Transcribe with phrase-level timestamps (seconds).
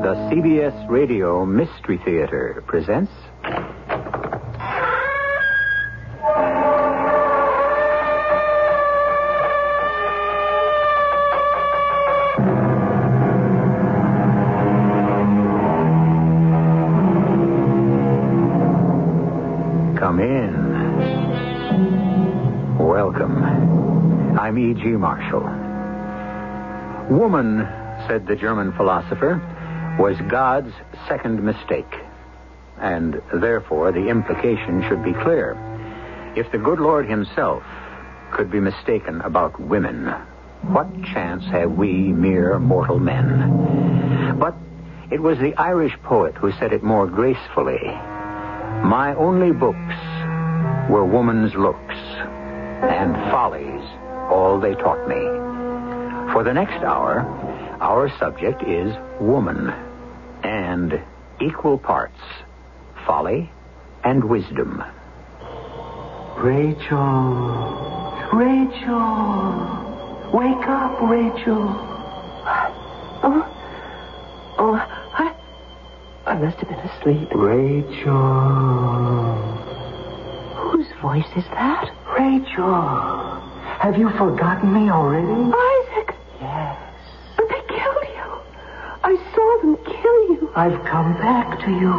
[0.00, 3.10] The CBS Radio Mystery Theater presents.
[19.98, 20.54] Come in.
[22.78, 23.42] Welcome.
[24.38, 24.90] I'm E.G.
[24.90, 25.42] Marshall.
[27.10, 27.66] Woman,
[28.06, 29.42] said the German philosopher,
[29.98, 30.72] was God's
[31.08, 31.92] second mistake.
[32.80, 35.56] And therefore, the implication should be clear.
[36.36, 37.64] If the good Lord himself
[38.32, 40.06] could be mistaken about women,
[40.62, 44.36] what chance have we mere mortal men?
[44.38, 44.54] But
[45.10, 47.80] it was the Irish poet who said it more gracefully.
[48.84, 49.96] My only books
[50.88, 53.82] were woman's looks, and follies
[54.30, 56.32] all they taught me.
[56.32, 57.22] For the next hour,
[57.80, 59.72] our subject is woman,
[60.42, 61.00] and
[61.40, 62.18] equal parts
[63.06, 63.50] folly
[64.04, 64.82] and wisdom.
[66.36, 67.78] Rachel.
[68.32, 70.30] Rachel.
[70.32, 71.74] Wake up, Rachel.
[73.22, 73.44] Oh.
[74.58, 75.34] Oh, I.
[76.26, 77.28] I must have been asleep.
[77.34, 78.14] Rachel.
[80.70, 81.90] Whose voice is that?
[82.18, 83.40] Rachel.
[83.80, 85.26] Have you forgotten me already?
[85.26, 86.14] Isaac!
[86.40, 86.78] Yes.
[87.36, 88.40] But they killed you.
[89.04, 90.47] I saw them kill you.
[90.58, 91.94] I've come back to you.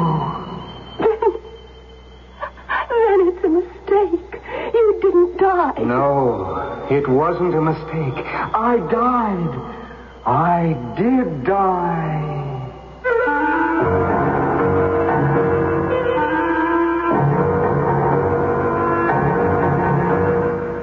[0.99, 1.07] Then.
[2.89, 4.41] Then it's a mistake.
[4.73, 5.79] You didn't die.
[5.79, 8.25] No, it wasn't a mistake.
[8.53, 9.53] I died.
[10.25, 12.35] I did die.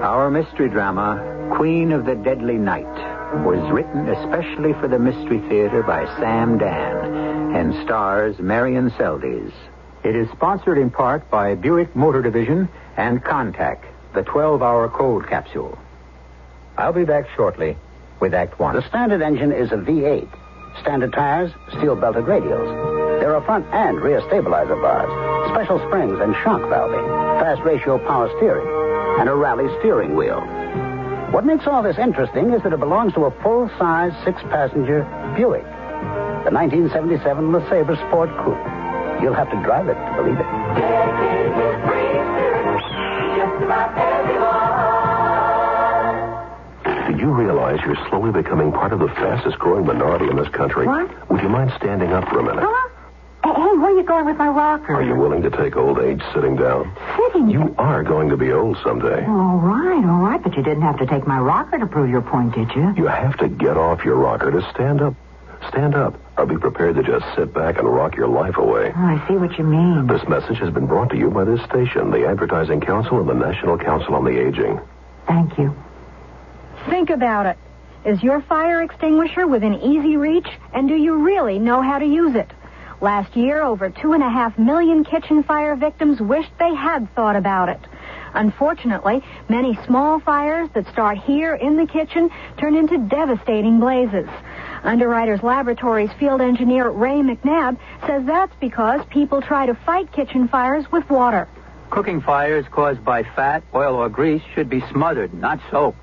[0.02, 2.84] Our mystery drama, Queen of the Deadly Night,
[3.44, 6.95] was written especially for the Mystery Theater by Sam Dann
[7.66, 9.52] and stars Marian Seldes.
[10.04, 13.80] It is sponsored in part by Buick Motor Division and Contac,
[14.14, 15.76] the 12 hour cold capsule.
[16.78, 17.76] I'll be back shortly
[18.20, 18.76] with Act One.
[18.76, 20.28] The standard engine is a V8.
[20.80, 23.18] Standard tires, steel belted radials.
[23.18, 28.30] There are front and rear stabilizer bars, special springs and shock valving, fast ratio power
[28.36, 30.40] steering, and a rally steering wheel.
[31.32, 35.02] What makes all this interesting is that it belongs to a full size six passenger
[35.36, 35.66] Buick,
[36.46, 38.62] the 1977 LeSabre Sport Coupe.
[39.20, 40.46] You'll have to drive it to believe it.
[47.10, 50.86] Did you realize you're slowly becoming part of the fastest growing minority in this country?
[50.86, 51.10] What?
[51.30, 52.62] Would you mind standing up for a minute?
[52.64, 52.88] Huh?
[53.42, 54.94] Hey, hey, where are you going with my rocker?
[54.94, 56.96] Are you willing to take old age sitting down?
[57.16, 57.50] Sitting?
[57.50, 59.24] You are going to be old someday.
[59.26, 62.22] All right, all right, but you didn't have to take my rocker to prove your
[62.22, 62.94] point, did you?
[62.96, 65.14] You have to get off your rocker to stand up.
[65.68, 68.92] Stand up, or be prepared to just sit back and rock your life away.
[68.94, 70.06] Oh, I see what you mean.
[70.06, 73.34] This message has been brought to you by this station, the Advertising Council, and the
[73.34, 74.80] National Council on the Aging.
[75.26, 75.74] Thank you.
[76.88, 77.58] Think about it.
[78.04, 82.36] Is your fire extinguisher within easy reach, and do you really know how to use
[82.36, 82.50] it?
[83.00, 87.36] Last year, over two and a half million kitchen fire victims wished they had thought
[87.36, 87.80] about it.
[88.32, 94.28] Unfortunately, many small fires that start here in the kitchen turn into devastating blazes.
[94.86, 97.76] Underwriters Laboratories field engineer Ray McNabb
[98.06, 101.48] says that's because people try to fight kitchen fires with water.
[101.90, 105.98] Cooking fires caused by fat, oil, or grease should be smothered, not soaked.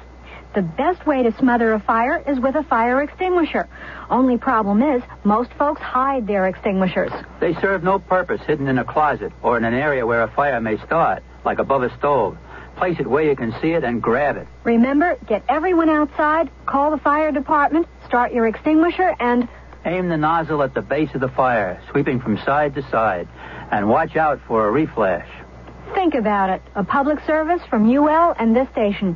[0.53, 3.67] The best way to smother a fire is with a fire extinguisher.
[4.09, 7.12] Only problem is, most folks hide their extinguishers.
[7.39, 10.62] They serve no purpose hidden in a closet or in an area where a fire
[10.62, 12.38] may start, like above a stove.
[12.83, 14.45] Place it where you can see it and grab it.
[14.65, 19.47] Remember, get everyone outside, call the fire department, start your extinguisher, and
[19.85, 23.30] Aim the nozzle at the base of the fire, sweeping from side to side,
[23.71, 25.30] and watch out for a reflash.
[25.94, 26.62] think about it.
[26.75, 29.15] A public service from UL and this station.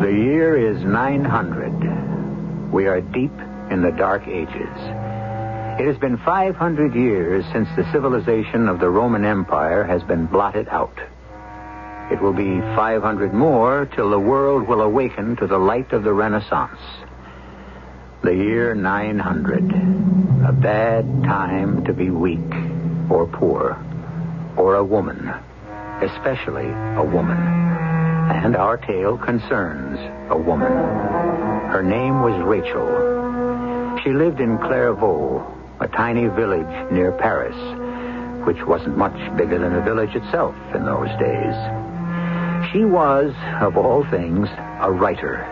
[0.00, 2.19] The year is 900.
[2.72, 3.32] We are deep
[3.70, 4.76] in the Dark Ages.
[5.80, 10.68] It has been 500 years since the civilization of the Roman Empire has been blotted
[10.68, 10.96] out.
[12.12, 16.12] It will be 500 more till the world will awaken to the light of the
[16.12, 16.78] Renaissance.
[18.22, 19.64] The year 900.
[20.46, 22.38] A bad time to be weak
[23.10, 23.82] or poor
[24.56, 25.28] or a woman,
[26.02, 27.38] especially a woman.
[27.38, 29.98] And our tale concerns
[30.30, 31.49] a woman.
[31.70, 34.00] Her name was Rachel.
[34.02, 35.46] She lived in Clairvaux,
[35.78, 37.54] a tiny village near Paris,
[38.44, 41.54] which wasn't much bigger than the village itself in those days.
[42.72, 44.48] She was, of all things,
[44.80, 45.46] a writer.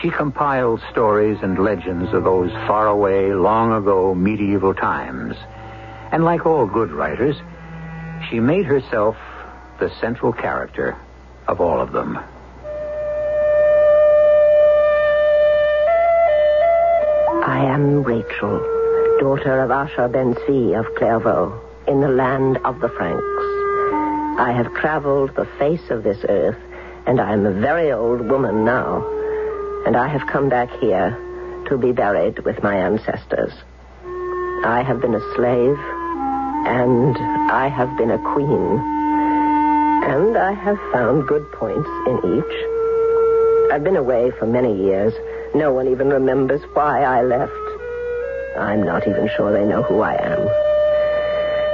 [0.00, 5.34] She compiled stories and legends of those faraway, long ago medieval times.
[6.12, 7.34] And like all good writers,
[8.30, 9.16] she made herself
[9.80, 10.96] the central character
[11.48, 12.16] of all of them.
[17.62, 18.58] I am Rachel,
[19.20, 24.40] daughter of Asha Ben-Si of Clairvaux, in the land of the Franks.
[24.40, 26.58] I have traveled the face of this earth,
[27.06, 29.06] and I am a very old woman now.
[29.86, 31.16] And I have come back here
[31.68, 33.52] to be buried with my ancestors.
[34.64, 35.78] I have been a slave,
[36.66, 38.80] and I have been a queen.
[40.10, 43.72] And I have found good points in each.
[43.72, 45.14] I've been away for many years.
[45.54, 47.52] No one even remembers why I left.
[48.56, 50.48] I'm not even sure they know who I am.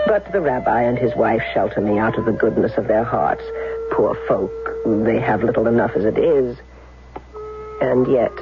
[0.09, 3.43] But the rabbi and his wife shelter me out of the goodness of their hearts.
[3.93, 4.51] Poor folk,
[5.05, 6.59] they have little enough as it is.
[7.81, 8.33] And yet,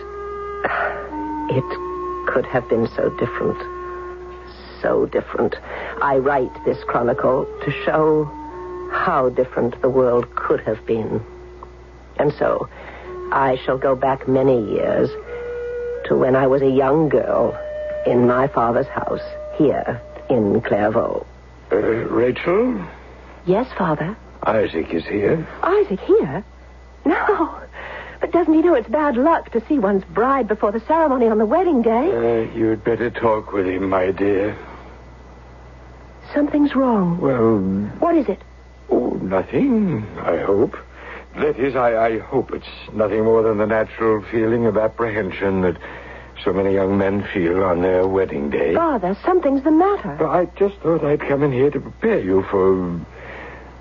[1.51, 3.59] it could have been so different.
[4.81, 5.55] So different.
[6.01, 8.25] I write this chronicle to show
[8.91, 11.23] how different the world could have been.
[12.19, 12.71] And so,
[13.33, 15.11] I shall go back many years
[16.07, 17.59] to when I was a young girl
[18.07, 19.23] in my father's house
[19.57, 20.01] here
[20.31, 21.27] in Clairvaux.
[21.73, 22.81] Uh, Rachel,
[23.47, 24.17] Yes, Father.
[24.43, 25.47] Isaac is here.
[25.63, 26.45] Isaac here?
[27.05, 27.61] No.
[28.21, 31.39] But doesn't he know it's bad luck to see one's bride before the ceremony on
[31.39, 32.11] the wedding day?
[32.49, 34.57] Uh, you'd better talk with him, my dear.
[36.35, 37.21] Something's wrong.
[37.21, 37.59] Well,
[38.01, 38.41] What is it?
[38.91, 40.77] oh, nothing, I hope.
[41.37, 45.77] That is, I, I hope it's nothing more than the natural feeling of apprehension that
[46.43, 48.75] so many young men feel on their wedding day.
[48.75, 50.17] Father, something's the matter.
[50.19, 53.01] But I just thought I'd come in here to prepare you for.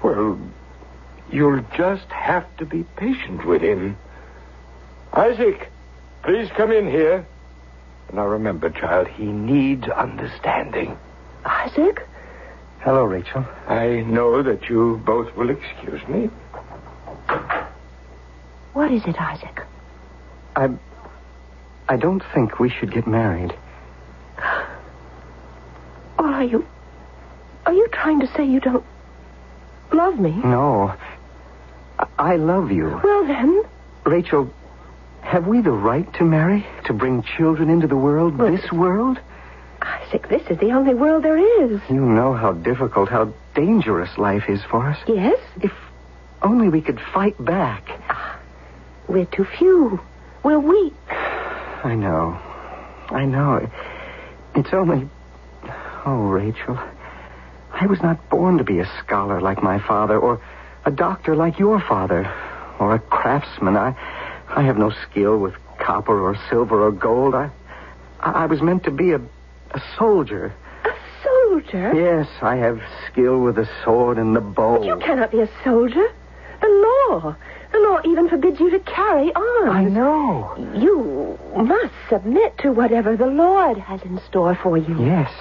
[0.03, 0.37] Well,
[1.31, 3.97] you'll just have to be patient with him.
[5.13, 5.69] Isaac,
[6.23, 7.25] please come in here.
[8.11, 10.97] Now remember, child, he needs understanding.
[11.45, 12.05] Isaac?
[12.81, 13.45] Hello, Rachel.
[13.67, 16.29] I know that you both will excuse me.
[18.74, 19.63] What is it, Isaac?
[20.56, 20.69] I.
[21.88, 23.54] I don't think we should get married.
[26.18, 26.66] Or are you.
[27.66, 28.86] Are you trying to say you don't
[29.92, 30.31] love me?
[30.31, 30.94] No.
[32.00, 33.00] I, I love you.
[33.04, 33.63] Well, then.
[34.06, 34.50] Rachel,
[35.22, 36.66] have we the right to marry?
[36.86, 38.38] To bring children into the world?
[38.38, 39.19] This world?
[39.81, 41.81] Isaac, this is the only world there is.
[41.89, 44.98] You know how difficult, how dangerous life is for us.
[45.07, 45.39] Yes?
[45.62, 45.74] If
[46.41, 47.87] only we could fight back.
[48.09, 48.39] Ah,
[49.07, 49.99] we're too few.
[50.43, 50.93] We're weak.
[51.09, 52.39] I know.
[53.09, 53.69] I know.
[54.55, 55.07] It's only.
[56.05, 56.79] Oh, Rachel.
[57.71, 60.41] I was not born to be a scholar like my father, or
[60.85, 62.31] a doctor like your father,
[62.79, 63.75] or a craftsman.
[63.75, 63.95] I,
[64.48, 67.36] I have no skill with copper or silver or gold.
[67.36, 67.50] I,
[68.19, 70.53] I was meant to be a, a soldier.
[70.86, 70.93] A
[71.24, 71.93] soldier?
[71.93, 72.81] Yes, I have
[73.12, 74.77] skill with the sword and the bow.
[74.79, 76.07] But you cannot be a soldier.
[76.65, 77.36] The law.
[77.72, 79.69] The law even forbids you to carry arms.
[79.72, 80.55] I know.
[80.75, 85.05] You must submit to whatever the Lord has in store for you.
[85.05, 85.31] Yes.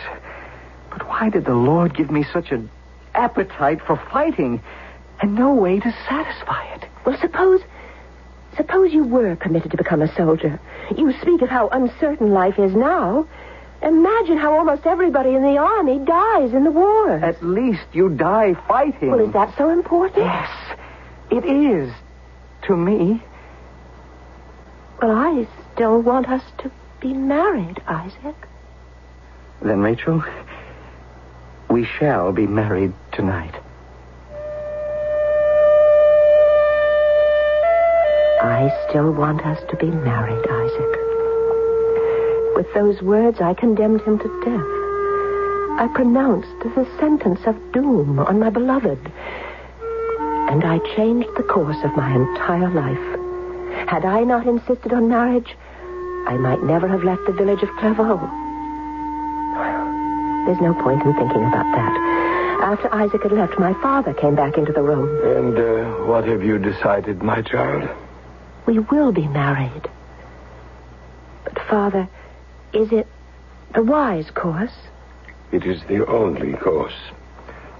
[0.91, 2.69] But why did the Lord give me such an
[3.15, 4.61] appetite for fighting
[5.21, 6.85] and no way to satisfy it?
[7.07, 7.61] Well, suppose.
[8.57, 10.61] Suppose you were permitted to become a soldier.
[10.97, 13.27] You speak of how uncertain life is now.
[13.83, 17.13] Imagine how almost everybody in the army dies in the war.
[17.13, 19.11] At least you die fighting.
[19.11, 20.25] Well, is that so important?
[20.25, 20.49] Yes,
[21.31, 21.93] it is.
[22.63, 23.23] To me.
[25.03, 28.37] Well, I still want us to be married, Isaac.
[29.61, 30.25] Then, Rachel,
[31.69, 33.55] we shall be married tonight.
[38.43, 40.95] I still want us to be married, Isaac.
[42.57, 44.75] With those words, I condemned him to death.
[45.81, 49.11] I pronounced the sentence of doom on my beloved.
[50.51, 53.89] And I changed the course of my entire life.
[53.89, 55.57] Had I not insisted on marriage,
[56.27, 58.17] I might never have left the village of Clairvaux.
[59.57, 62.61] Well, there's no point in thinking about that.
[62.63, 65.09] After Isaac had left, my father came back into the room.
[65.37, 67.89] And uh, what have you decided, my child?
[68.67, 69.89] We will be married.
[71.45, 72.09] But, Father,
[72.73, 73.07] is it
[73.75, 74.73] the wise course?
[75.53, 76.97] It is the only course.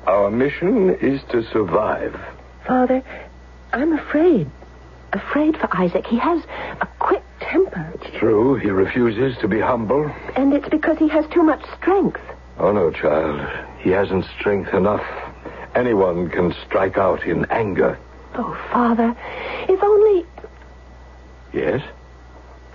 [0.07, 2.15] Our mission is to survive.
[2.67, 3.03] Father,
[3.73, 4.51] I'm afraid.
[5.13, 6.07] Afraid for Isaac.
[6.07, 6.43] He has
[6.81, 7.93] a quick temper.
[7.95, 10.11] It's true, he refuses to be humble.
[10.37, 12.21] And it's because he has too much strength.
[12.59, 13.41] Oh, no, child.
[13.81, 15.05] He hasn't strength enough.
[15.75, 17.99] Anyone can strike out in anger.
[18.35, 19.15] Oh, Father,
[19.69, 20.27] if only.
[21.53, 21.83] Yes?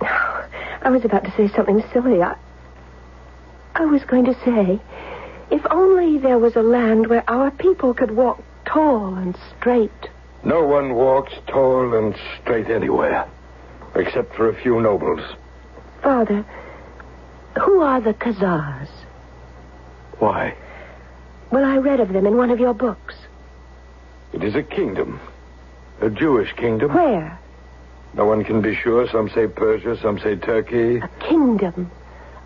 [0.00, 2.22] I was about to say something silly.
[2.22, 2.36] I,
[3.74, 4.80] I was going to say,
[5.50, 10.08] if only there was a land where our people could walk tall and straight.
[10.44, 13.28] No one walks tall and straight anywhere,
[13.94, 15.20] except for a few nobles.
[16.02, 16.44] Father,
[17.60, 18.88] who are the Khazars?
[20.18, 20.54] Why?
[21.50, 23.14] Well, I read of them in one of your books.
[24.32, 25.20] It is a kingdom.
[26.00, 26.94] A Jewish kingdom.
[26.94, 27.38] Where?
[28.14, 29.08] No one can be sure.
[29.08, 30.96] Some say Persia, some say Turkey.
[30.98, 31.90] A kingdom.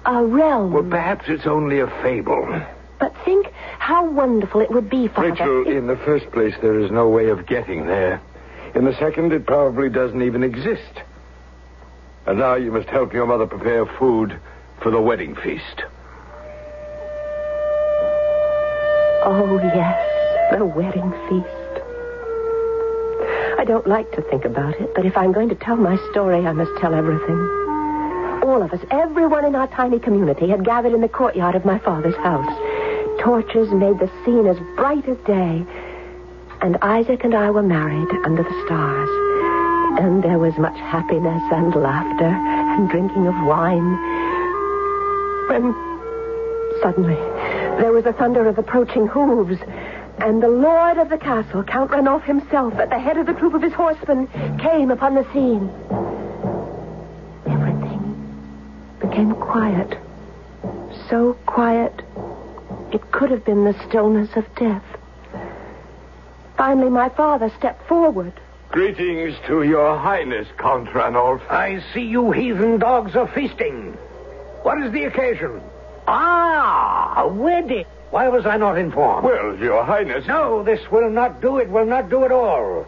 [0.06, 0.72] A realm.
[0.72, 2.62] Well, perhaps it's only a fable.
[3.04, 5.28] But think how wonderful it would be, Father.
[5.28, 8.18] Rachel, if- in the first place, there is no way of getting there.
[8.74, 11.02] In the second, it probably doesn't even exist.
[12.26, 14.34] And now you must help your mother prepare food
[14.80, 15.84] for the wedding feast.
[19.26, 21.82] Oh, yes, the wedding feast.
[23.58, 26.46] I don't like to think about it, but if I'm going to tell my story,
[26.46, 27.36] I must tell everything.
[28.44, 31.78] All of us, everyone in our tiny community, had gathered in the courtyard of my
[31.78, 32.63] father's house.
[33.24, 35.64] Torches made the scene as bright as day.
[36.60, 39.08] And Isaac and I were married under the stars.
[39.98, 43.96] And there was much happiness and laughter and drinking of wine.
[45.48, 45.72] When
[46.82, 47.14] suddenly
[47.80, 49.58] there was the thunder of approaching hooves,
[50.18, 53.54] and the lord of the castle, Count Ranulph himself, at the head of the troop
[53.54, 54.26] of his horsemen,
[54.58, 55.70] came upon the scene.
[57.46, 59.98] Everything became quiet.
[61.08, 62.02] So quiet,
[62.94, 64.84] it could have been the stillness of death.
[66.56, 68.32] Finally, my father stepped forward.
[68.70, 71.42] Greetings to your highness, Count Ranulph.
[71.50, 73.94] I see you heathen dogs are feasting.
[74.62, 75.60] What is the occasion?
[76.06, 77.84] Ah, a wedding.
[78.10, 79.24] Why was I not informed?
[79.24, 80.26] Well, your highness.
[80.28, 81.58] No, this will not do.
[81.58, 82.86] It will not do at all.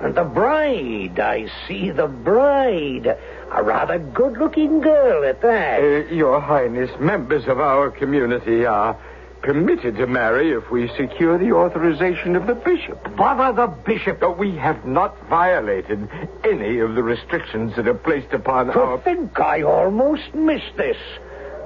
[0.00, 3.18] And the bride, I see the bride.
[3.52, 5.80] A rather good looking girl at that.
[5.80, 8.96] Uh, your highness, members of our community are
[9.42, 13.16] permitted to marry if we secure the authorization of the bishop.
[13.16, 14.20] Bother the bishop.
[14.20, 16.08] But we have not violated
[16.44, 18.98] any of the restrictions that are placed upon To our.
[19.00, 20.96] think I almost missed this.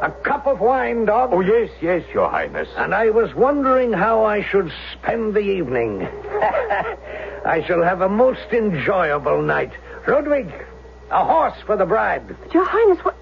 [0.02, 1.30] A cup of wine, dog.
[1.32, 2.68] Oh, yes, yes, your highness.
[2.76, 6.02] And I was wondering how I should spend the evening.
[7.44, 9.72] I shall have a most enjoyable night.
[10.08, 10.50] Ludwig,
[11.10, 12.22] a horse for the bride.
[12.28, 13.16] But Your Highness, what,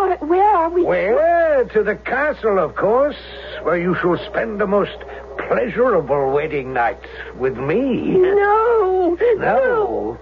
[0.00, 0.84] what, what, where are we?
[0.84, 1.64] Where?
[1.64, 3.16] To the castle, of course,
[3.62, 4.96] where you shall spend the most
[5.48, 7.00] pleasurable wedding night
[7.36, 8.16] with me.
[8.18, 10.18] No, No.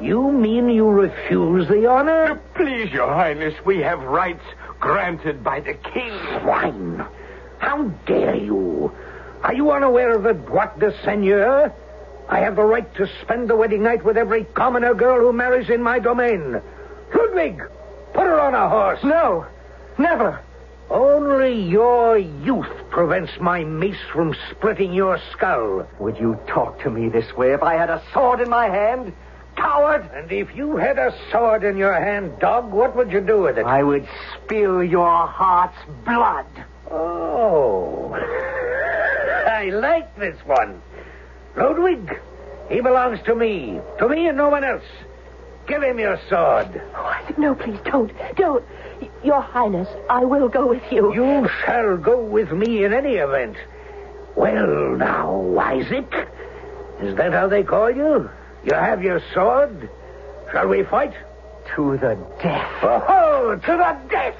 [0.00, 2.40] You mean you refuse the honor?
[2.54, 4.44] Please, your highness, we have rights
[4.78, 6.12] granted by the king.
[6.40, 7.04] Swine!
[7.58, 8.90] How dare you?
[9.42, 11.70] Are you unaware of the droit de seigneur?
[12.30, 15.68] I have the right to spend the wedding night with every commoner girl who marries
[15.68, 16.62] in my domain.
[17.14, 17.62] Ludwig,
[18.12, 19.00] put her on a horse.
[19.02, 19.46] No,
[19.98, 20.40] never.
[20.90, 25.86] Only your youth prevents my mace from splitting your skull.
[26.00, 29.12] Would you talk to me this way if I had a sword in my hand?
[29.56, 30.10] Coward!
[30.14, 33.58] And if you had a sword in your hand, dog, what would you do with
[33.58, 33.66] it?
[33.66, 36.46] I would spill your heart's blood.
[36.90, 38.12] Oh.
[39.46, 40.82] I like this one.
[41.56, 42.18] Ludwig,
[42.68, 43.80] he belongs to me.
[43.98, 44.84] To me and no one else.
[45.70, 46.82] Give him your sword.
[46.96, 48.12] Oh, Isaac, no, please, don't.
[48.34, 48.64] Don't.
[49.22, 51.14] Your Highness, I will go with you.
[51.14, 53.56] You shall go with me in any event.
[54.34, 56.12] Well, now, Isaac,
[57.00, 58.28] is that how they call you?
[58.64, 59.88] You have your sword?
[60.50, 61.14] Shall we fight?
[61.76, 62.82] To the death.
[62.82, 64.38] Oh, to the death!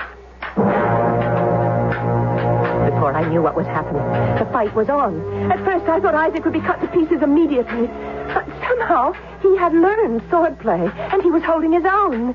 [2.90, 4.02] Before I knew what was happening,
[4.36, 5.52] the fight was on.
[5.52, 7.86] At first, I thought Isaac would be cut to pieces immediately.
[8.34, 8.46] But
[8.80, 12.34] somehow, he had learned swordplay, and he was holding his own.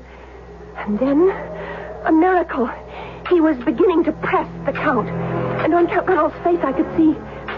[0.76, 1.30] And then,
[2.04, 2.70] a miracle.
[3.28, 5.08] He was beginning to press the Count.
[5.08, 7.14] And on Count Ronald's face, I could see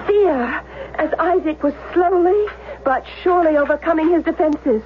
[0.06, 0.62] fear
[0.94, 2.46] as Isaac was slowly
[2.84, 4.82] but surely overcoming his defenses.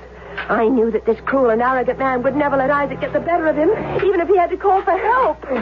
[0.49, 3.47] I knew that this cruel and arrogant man would never let Isaac get the better
[3.47, 3.71] of him,
[4.05, 5.43] even if he had to call for help.
[5.43, 5.57] To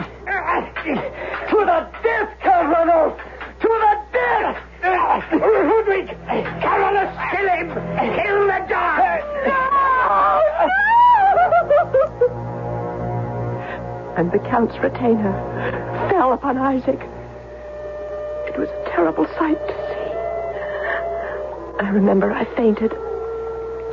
[1.57, 3.17] the death, Count Ranulph!
[3.61, 4.70] To the death!
[4.83, 6.07] Ludwig!
[6.61, 7.67] Carolus, kill him!
[8.15, 9.21] Kill the dog!
[14.17, 15.31] and the Count's retainer
[16.11, 16.99] fell upon Isaac.
[18.47, 20.11] It was a terrible sight to see.
[21.83, 22.93] I remember I fainted.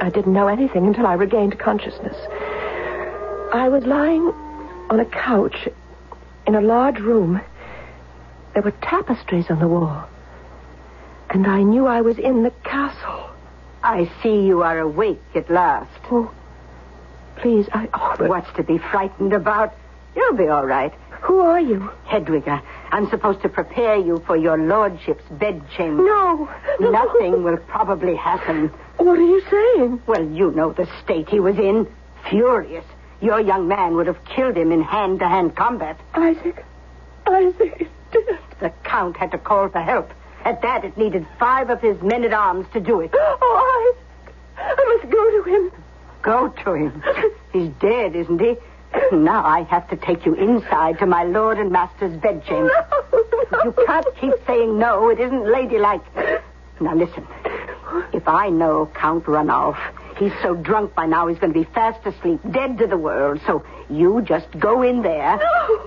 [0.02, 2.16] I didn't know anything until I regained consciousness.
[3.54, 4.22] I was lying
[4.90, 5.68] on a couch
[6.46, 7.40] in a large room.
[8.52, 10.08] There were tapestries on the wall.
[11.30, 13.30] And I knew I was in the castle.
[13.82, 15.90] I see you are awake at last.
[16.10, 16.32] Oh,
[17.36, 17.88] please, I.
[17.94, 18.28] Oh, but...
[18.28, 19.74] What's to be frightened about?
[20.16, 20.92] You'll be all right.
[21.20, 21.90] Who are you?
[22.06, 22.58] Hedwiger.
[22.58, 26.04] Uh, I'm supposed to prepare you for your lordship's bedchamber.
[26.04, 26.48] No,
[26.80, 26.90] no.
[26.90, 28.68] Nothing will probably happen.
[28.96, 30.02] What are you saying?
[30.06, 31.86] Well, you know the state he was in.
[32.28, 32.84] Furious.
[33.20, 36.00] Your young man would have killed him in hand-to-hand combat.
[36.14, 36.64] Isaac.
[37.26, 38.38] Isaac is dead.
[38.60, 40.10] The Count had to call for help.
[40.48, 43.12] At that, it needed five of his men-at-arms to do it.
[43.14, 44.34] Oh, Isaac.
[44.56, 45.72] I must go to him.
[46.22, 47.02] Go to him?
[47.52, 48.56] He's dead, isn't he?
[49.12, 52.70] Now I have to take you inside to my lord and master's bedchamber.
[53.12, 53.64] No, no.
[53.64, 55.10] You can't keep saying no.
[55.10, 56.00] It isn't ladylike.
[56.80, 57.26] Now listen.
[58.14, 59.76] If I know Count Ranulf,
[60.16, 63.42] he's so drunk by now he's going to be fast asleep, dead to the world.
[63.46, 65.36] So you just go in there.
[65.36, 65.80] No.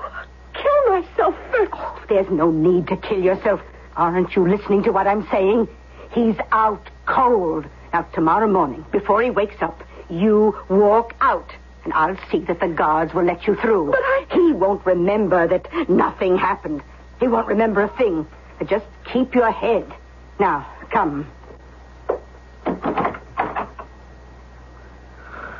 [0.53, 1.71] Kill myself first.
[1.73, 3.61] Oh, there's no need to kill yourself.
[3.95, 5.67] Aren't you listening to what I'm saying?
[6.11, 7.65] He's out cold.
[7.93, 11.49] Now, tomorrow morning, before he wakes up, you walk out.
[11.83, 13.91] And I'll see that the guards will let you through.
[13.91, 14.25] But I...
[14.31, 16.81] He won't remember that nothing happened.
[17.19, 18.27] He won't remember a thing.
[18.65, 19.91] Just keep your head.
[20.39, 21.27] Now, come.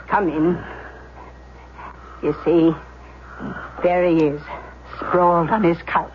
[0.07, 0.63] Come in.
[2.21, 2.75] You see,
[3.81, 4.41] there he is,
[4.97, 6.11] sprawled on his couch.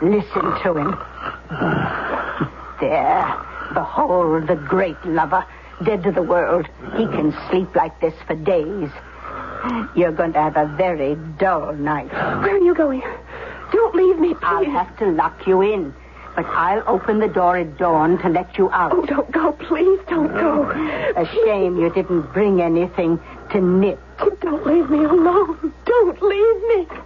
[0.00, 0.98] Listen to him.
[2.80, 3.44] There.
[3.74, 5.44] Behold the great lover
[5.84, 6.66] dead to the world.
[6.96, 8.90] He can sleep like this for days.
[9.94, 12.12] You're going to have a very dull night.
[12.12, 13.02] Where are you going?
[13.72, 14.40] Don't leave me, please.
[14.42, 15.94] I'll have to lock you in.
[16.36, 18.92] But I'll open the door at dawn to let you out.
[18.94, 20.00] Oh, don't go, please.
[20.08, 20.70] Don't go.
[21.16, 23.18] A shame you didn't bring anything
[23.50, 23.98] to nip.
[24.20, 25.72] Oh, don't leave me alone.
[25.84, 26.98] Don't leave me.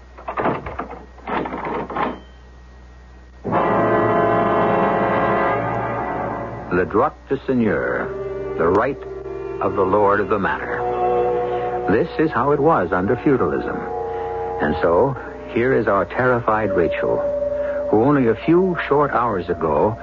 [6.72, 8.08] Le droit de seigneur,
[8.56, 8.96] the right
[9.60, 10.80] of the lord of the manor.
[11.90, 13.76] This is how it was under feudalism.
[14.62, 15.14] And so,
[15.50, 17.18] here is our terrified Rachel,
[17.90, 19.98] who only a few short hours ago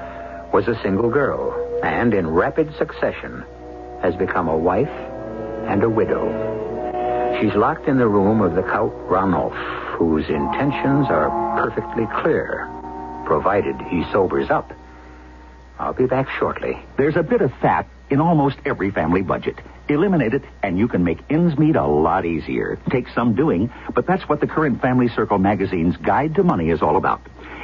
[0.54, 3.44] was a single girl, and in rapid succession
[4.04, 4.94] has become a wife
[5.68, 6.30] and a widow.
[7.42, 9.56] She's locked in the room of the Count Ranulf,
[9.98, 12.70] whose intentions are perfectly clear,
[13.26, 14.72] provided he sobers up.
[15.80, 16.78] I'll be back shortly.
[16.98, 19.56] There's a bit of fat in almost every family budget.
[19.88, 22.78] Eliminate it, and you can make ends meet a lot easier.
[22.90, 26.82] Takes some doing, but that's what the current Family Circle magazine's Guide to Money is
[26.82, 27.22] all about.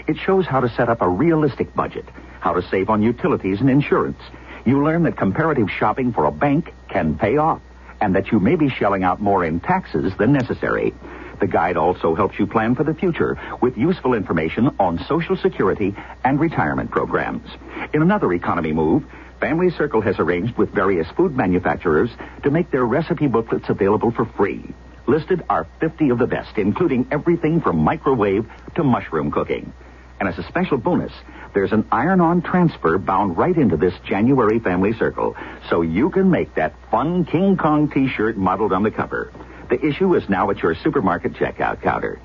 [0.07, 2.05] It shows how to set up a realistic budget,
[2.39, 4.21] how to save on utilities and insurance.
[4.65, 7.61] You learn that comparative shopping for a bank can pay off,
[7.99, 10.93] and that you may be shelling out more in taxes than necessary.
[11.39, 15.95] The guide also helps you plan for the future with useful information on Social Security
[16.23, 17.47] and retirement programs.
[17.93, 19.03] In another economy move,
[19.39, 22.09] Family Circle has arranged with various food manufacturers
[22.43, 24.73] to make their recipe booklets available for free.
[25.07, 29.71] Listed are 50 of the best, including everything from microwave to mushroom cooking.
[30.19, 31.11] And as a special bonus,
[31.53, 35.35] there's an iron on transfer bound right into this January Family Circle,
[35.69, 39.31] so you can make that fun King Kong t shirt modeled on the cover.
[39.69, 42.19] The issue is now at your supermarket checkout counter.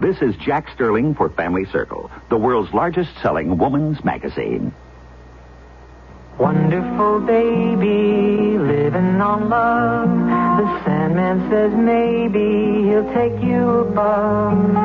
[0.00, 4.72] This is Jack Sterling for Family Circle, the world's largest selling woman's magazine.
[6.38, 10.08] Wonderful baby, living on love.
[10.08, 14.76] The Sandman says maybe he'll take you above.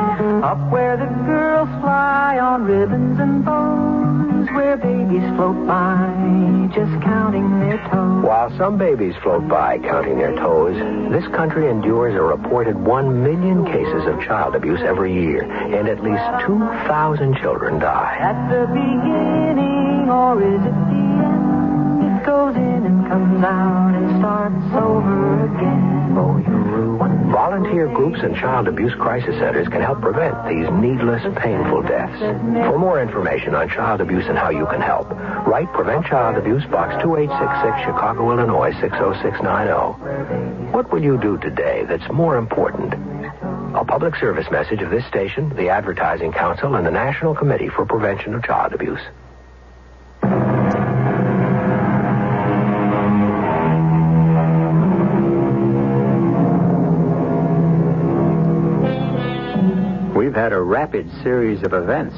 [0.44, 4.35] Up where the girls fly on ribbons and bows.
[4.56, 8.24] Where babies float by, just counting their toes.
[8.24, 10.74] While some babies float by counting their toes,
[11.12, 16.02] this country endures a reported one million cases of child abuse every year, and at
[16.02, 18.16] least 2,000 children die.
[18.18, 22.16] At the beginning, or is it the end?
[22.16, 26.16] It goes in and comes out and starts over again.
[26.16, 27.05] Oh, you ruin.
[27.30, 32.20] Volunteer groups and child abuse crisis centers can help prevent these needless, painful deaths.
[32.20, 35.10] For more information on child abuse and how you can help,
[35.44, 40.70] write Prevent Child Abuse Box 2866, Chicago, Illinois 60690.
[40.72, 42.94] What will you do today that's more important?
[43.74, 47.84] A public service message of this station, the Advertising Council, and the National Committee for
[47.84, 49.02] Prevention of Child Abuse.
[60.66, 62.16] Rapid series of events.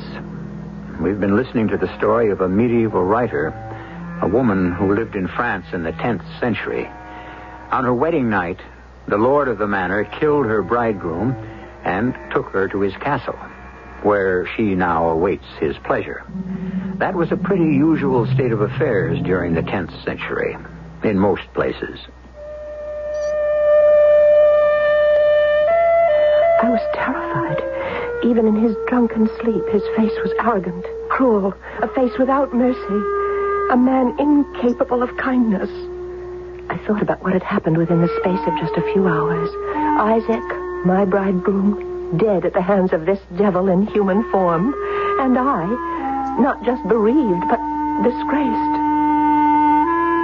[1.02, 3.48] We've been listening to the story of a medieval writer,
[4.22, 6.86] a woman who lived in France in the 10th century.
[7.70, 8.58] On her wedding night,
[9.06, 11.32] the lord of the manor killed her bridegroom
[11.84, 13.38] and took her to his castle,
[14.02, 16.24] where she now awaits his pleasure.
[16.96, 20.56] That was a pretty usual state of affairs during the 10th century,
[21.04, 22.00] in most places.
[26.60, 27.27] I was terrified.
[28.24, 33.00] Even in his drunken sleep, his face was arrogant, cruel, a face without mercy,
[33.70, 35.70] a man incapable of kindness.
[36.68, 39.48] I thought about what had happened within the space of just a few hours.
[40.00, 40.42] Isaac,
[40.84, 44.74] my bridegroom, dead at the hands of this devil in human form,
[45.20, 45.66] and I,
[46.40, 47.60] not just bereaved, but
[48.02, 48.74] disgraced.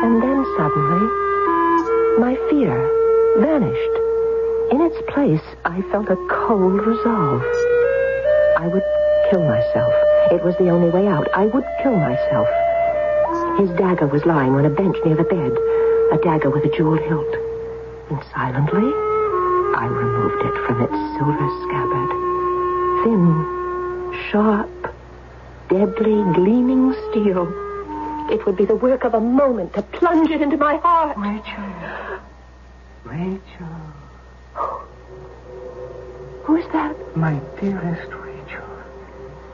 [0.03, 1.07] And then suddenly,
[2.19, 2.75] my fear
[3.39, 3.95] vanished.
[4.73, 7.74] In its place, I felt a cold resolve.
[8.57, 8.83] I would
[9.31, 9.93] kill myself.
[10.31, 11.29] It was the only way out.
[11.35, 12.49] I would kill myself.
[13.59, 15.53] His dagger was lying on a bench near the bed,
[16.13, 17.35] a dagger with a jeweled hilt.
[18.11, 18.91] And silently,
[19.77, 22.11] I removed it from its silver scabbard.
[23.05, 24.95] Thin, sharp,
[25.69, 27.49] deadly, gleaming steel.
[28.31, 31.17] It would be the work of a moment to plunge it into my heart.
[31.19, 32.21] Rachel.
[33.05, 33.77] Rachel.
[36.45, 37.17] Who is that?
[37.17, 38.14] My dearest.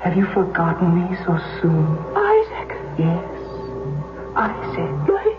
[0.01, 1.99] Have you forgotten me so soon?
[2.17, 2.73] Isaac.
[2.99, 3.21] Yes.
[4.35, 4.91] Isaac.
[5.07, 5.37] My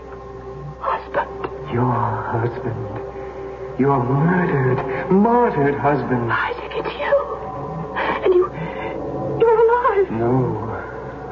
[0.78, 1.72] husband.
[1.72, 1.92] Your
[2.30, 3.80] husband.
[3.80, 6.30] Your murdered, martyred husband.
[6.30, 7.16] Isaac, it's you.
[8.22, 8.46] And you.
[9.40, 10.10] You're alive.
[10.12, 10.68] No.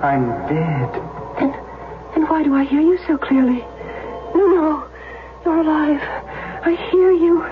[0.02, 0.90] I'm dead.
[1.38, 1.52] Then.
[2.14, 3.60] Then why do I hear you so clearly?
[4.34, 4.88] No, no.
[5.44, 6.00] You're alive.
[6.66, 7.44] I hear you.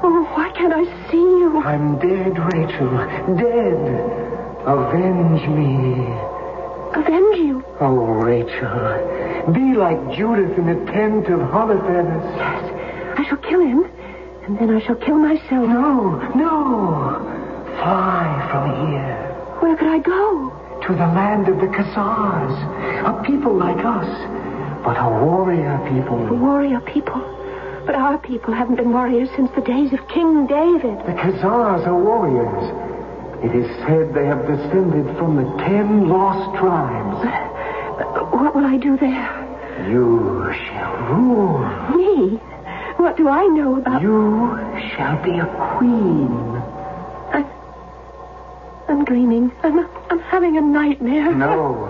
[0.00, 1.60] Oh, why can't I see you?
[1.60, 3.36] I'm dead, Rachel.
[3.36, 4.27] Dead.
[4.68, 5.96] Avenge me.
[6.92, 7.64] Avenge you?
[7.80, 9.50] Oh, Rachel.
[9.54, 12.36] Be like Judith in the tent of Holofernes.
[12.36, 13.18] Yes.
[13.18, 13.84] I shall kill him.
[14.44, 15.66] And then I shall kill myself.
[15.68, 17.16] No, no.
[17.80, 19.34] Fly from here.
[19.60, 20.52] Where could I go?
[20.86, 22.52] To the land of the Khazars.
[23.08, 24.84] A people like us.
[24.84, 26.28] But a warrior people.
[26.28, 27.24] A warrior people.
[27.86, 30.98] But our people haven't been warriors since the days of King David.
[31.06, 32.87] The Khazars are warriors.
[33.42, 37.24] It is said they have descended from the ten lost tribes.
[38.32, 39.88] What will I do there?
[39.88, 41.60] You shall rule.
[41.96, 42.36] Me?
[42.96, 44.02] What do I know about...
[44.02, 44.58] You
[44.90, 45.46] shall be a
[45.78, 46.28] queen.
[47.32, 47.44] I,
[48.88, 49.52] I'm dreaming.
[49.62, 49.78] I'm,
[50.10, 51.32] I'm having a nightmare.
[51.32, 51.86] No.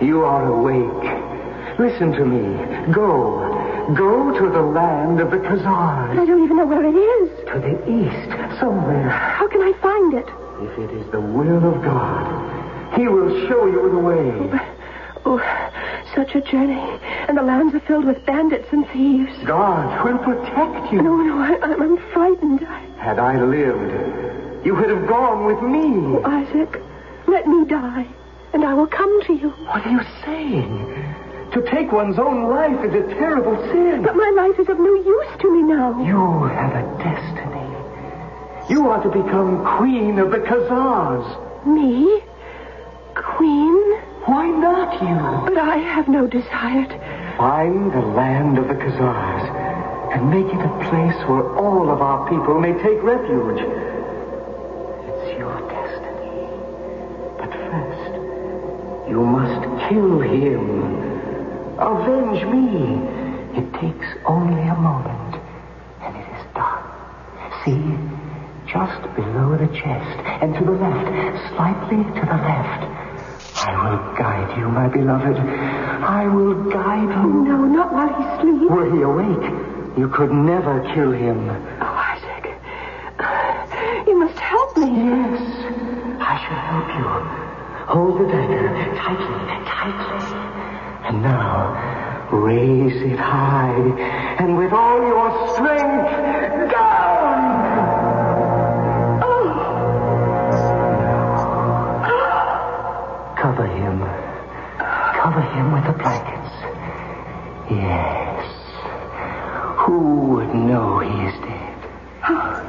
[0.00, 1.78] You are awake.
[1.78, 2.92] Listen to me.
[2.92, 3.94] Go.
[3.96, 6.18] Go to the land of the Khazars.
[6.18, 7.30] I don't even know where it is.
[7.52, 9.08] To the east, somewhere.
[9.08, 10.28] How can I find it?
[10.64, 14.60] If it is the will of God, He will show you the way.
[15.26, 15.64] Oh, oh
[16.14, 16.80] such a journey.
[17.28, 19.32] And the lands are filled with bandits and thieves.
[19.44, 21.02] God will protect you.
[21.02, 22.60] No, no, I, I'm frightened.
[22.98, 26.16] Had I lived, you would have gone with me.
[26.16, 26.80] Oh, Isaac,
[27.26, 28.06] let me die,
[28.54, 29.50] and I will come to you.
[29.50, 31.14] What are you saying?
[31.52, 34.02] To take one's own life is a terrible sin.
[34.02, 36.02] But my life is of no use to me now.
[36.02, 37.53] You have a destiny.
[38.68, 41.66] You are to become queen of the Khazars.
[41.66, 42.22] Me?
[43.14, 44.00] Queen?
[44.24, 45.54] Why not you?
[45.54, 47.36] But I have no desire to...
[47.36, 52.26] Find the land of the Khazars and make it a place where all of our
[52.30, 53.60] people may take refuge.
[55.08, 56.48] It's your destiny.
[57.36, 61.02] But first, you must kill him.
[61.78, 62.96] Avenge me.
[63.60, 65.42] It takes only a moment,
[66.00, 66.82] and it is done.
[67.64, 68.23] See?
[68.74, 71.06] Just below the chest, and to the left,
[71.54, 72.82] slightly to the left.
[73.54, 75.38] I will guide you, my beloved.
[75.38, 77.22] I will guide you.
[77.22, 78.68] Oh, no, not while he sleeps.
[78.68, 79.46] Were he awake,
[79.96, 81.48] you could never kill him.
[81.80, 82.50] Oh, Isaac.
[84.08, 84.90] You must help me.
[84.90, 85.38] Yes,
[86.18, 87.06] I shall help you.
[87.94, 89.38] Hold the dagger tightly,
[89.70, 90.34] tightly.
[91.06, 97.13] And now, raise it high, and with all your strength, down!
[105.54, 106.50] Him with the blankets.
[107.70, 108.44] Yes.
[109.86, 109.98] Who
[110.34, 111.78] would know he is dead?
[112.20, 112.60] How,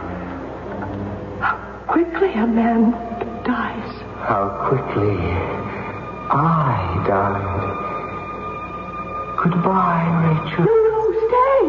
[1.88, 2.92] quickly a man
[3.44, 4.02] dies.
[4.30, 5.18] How quickly
[6.30, 7.76] I died.
[9.44, 10.66] Goodbye, Rachel.
[10.66, 11.62] No, no, stay.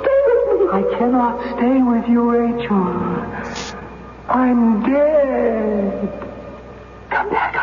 [0.00, 0.66] Stay with me.
[0.72, 2.86] I cannot stay with you, Rachel.
[4.28, 6.08] I'm dead.
[7.10, 7.54] Come back,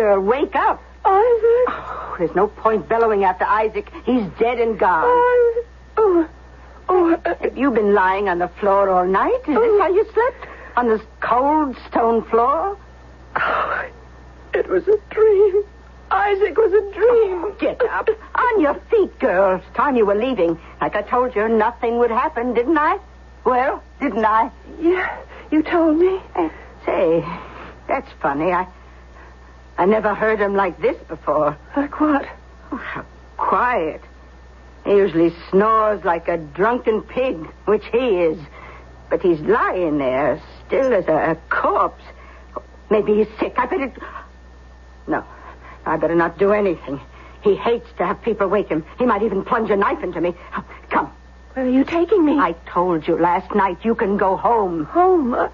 [0.00, 0.82] girl, wake up.
[1.04, 1.66] Isaac.
[1.68, 3.90] Oh, there's no point bellowing after Isaac.
[4.06, 5.04] He's dead and gone.
[5.04, 5.66] Isaac.
[5.98, 6.28] Oh.
[6.88, 7.20] Oh.
[7.42, 9.40] Have you been lying on the floor all night?
[9.46, 10.46] Is this how you slept?
[10.76, 12.78] On this cold stone floor?
[13.36, 13.88] Oh,
[14.54, 15.64] it was a dream.
[16.10, 17.54] Isaac was a dream.
[17.58, 18.08] Get up.
[18.34, 19.58] On your feet, girl.
[19.58, 20.58] It's time you were leaving.
[20.80, 22.98] Like I told you, nothing would happen, didn't I?
[23.44, 24.50] Well, didn't I?
[24.80, 25.14] Yeah,
[25.50, 26.20] you told me.
[26.34, 26.48] Uh,
[26.86, 27.22] say,
[27.86, 28.50] that's funny.
[28.52, 28.66] I
[29.80, 31.56] I never heard him like this before.
[31.74, 32.28] Like what?
[32.70, 33.06] Oh, how
[33.38, 34.02] quiet.
[34.84, 38.38] He usually snores like a drunken pig, which he is.
[39.08, 42.04] But he's lying there, still as a, a corpse.
[42.90, 43.54] Maybe he's sick.
[43.56, 43.90] I better.
[45.06, 45.24] No,
[45.86, 47.00] I better not do anything.
[47.42, 48.84] He hates to have people wake him.
[48.98, 50.34] He might even plunge a knife into me.
[50.90, 51.10] Come.
[51.54, 52.38] Where are you taking me?
[52.38, 54.84] I told you last night you can go home.
[54.84, 55.32] Home?
[55.32, 55.48] Uh,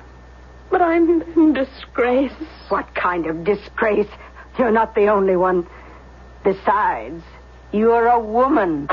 [0.71, 2.33] but I'm in disgrace.
[2.69, 4.09] What kind of disgrace?
[4.59, 5.67] You're not the only one.
[6.45, 7.23] Besides,
[7.73, 8.87] you're a woman.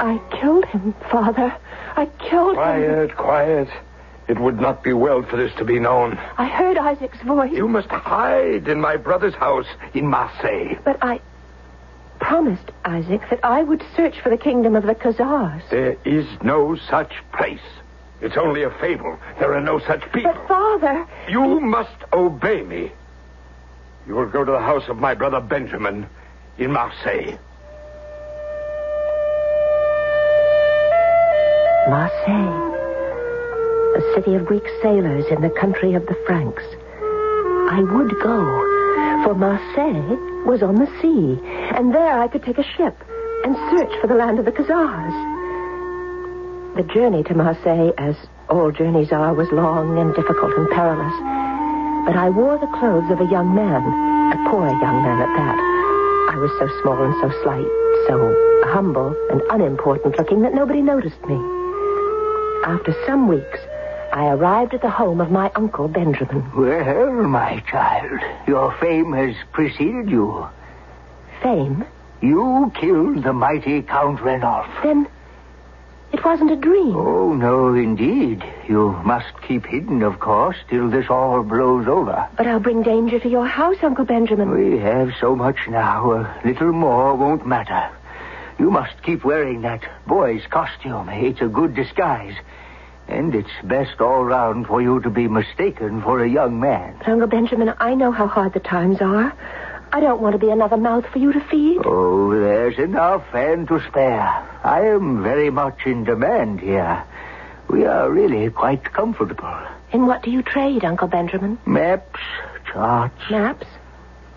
[0.00, 1.56] I killed him, Father.
[1.96, 3.16] I killed quiet, him.
[3.16, 3.68] Quiet, quiet.
[4.26, 6.18] It would not be well for this to be known.
[6.38, 7.52] I heard Isaac's voice.
[7.52, 10.78] You must hide in my brother's house in Marseille.
[10.82, 11.20] But I
[12.28, 15.62] promised Isaac that I would search for the kingdom of the Khazars.
[15.70, 17.60] There is no such place.
[18.22, 19.18] It's only a fable.
[19.38, 20.32] There are no such people.
[20.32, 21.06] But, Father.
[21.28, 22.92] You must obey me.
[24.06, 26.06] You will go to the house of my brother Benjamin
[26.56, 27.38] in Marseille.
[31.90, 32.74] Marseille,
[33.96, 36.64] a city of Greek sailors in the country of the Franks.
[37.70, 38.73] I would go,
[39.24, 41.40] for Marseille was on the sea,
[41.72, 42.94] and there I could take a ship
[43.42, 45.16] and search for the land of the Khazars.
[46.76, 48.16] The journey to Marseille, as
[48.50, 51.16] all journeys are, was long and difficult and perilous.
[52.04, 55.56] But I wore the clothes of a young man, a poor young man at that.
[56.28, 57.70] I was so small and so slight,
[58.04, 58.20] so
[58.76, 61.40] humble and unimportant looking that nobody noticed me.
[62.68, 63.60] After some weeks,
[64.14, 66.48] I arrived at the home of my uncle Benjamin.
[66.56, 70.46] Well, my child, your fame has preceded you.
[71.42, 71.84] Fame?
[72.20, 74.68] You killed the mighty Count Renolf.
[74.84, 75.08] Then
[76.12, 76.94] it wasn't a dream.
[76.94, 78.44] Oh, no, indeed.
[78.68, 82.28] You must keep hidden, of course, till this all blows over.
[82.36, 84.52] But I'll bring danger to your house, Uncle Benjamin.
[84.52, 86.12] We have so much now.
[86.12, 87.90] A little more won't matter.
[88.60, 91.08] You must keep wearing that boy's costume.
[91.08, 92.36] It's a good disguise.
[93.08, 96.96] And it's best all round for you to be mistaken for a young man.
[96.98, 99.32] But, Uncle Benjamin, I know how hard the times are.
[99.92, 101.82] I don't want to be another mouth for you to feed.
[101.84, 104.26] Oh, there's enough and to spare.
[104.64, 107.04] I am very much in demand here.
[107.68, 109.56] We are really quite comfortable.
[109.92, 111.58] In what do you trade, Uncle Benjamin?
[111.64, 112.20] Maps,
[112.72, 113.30] charts.
[113.30, 113.66] Maps?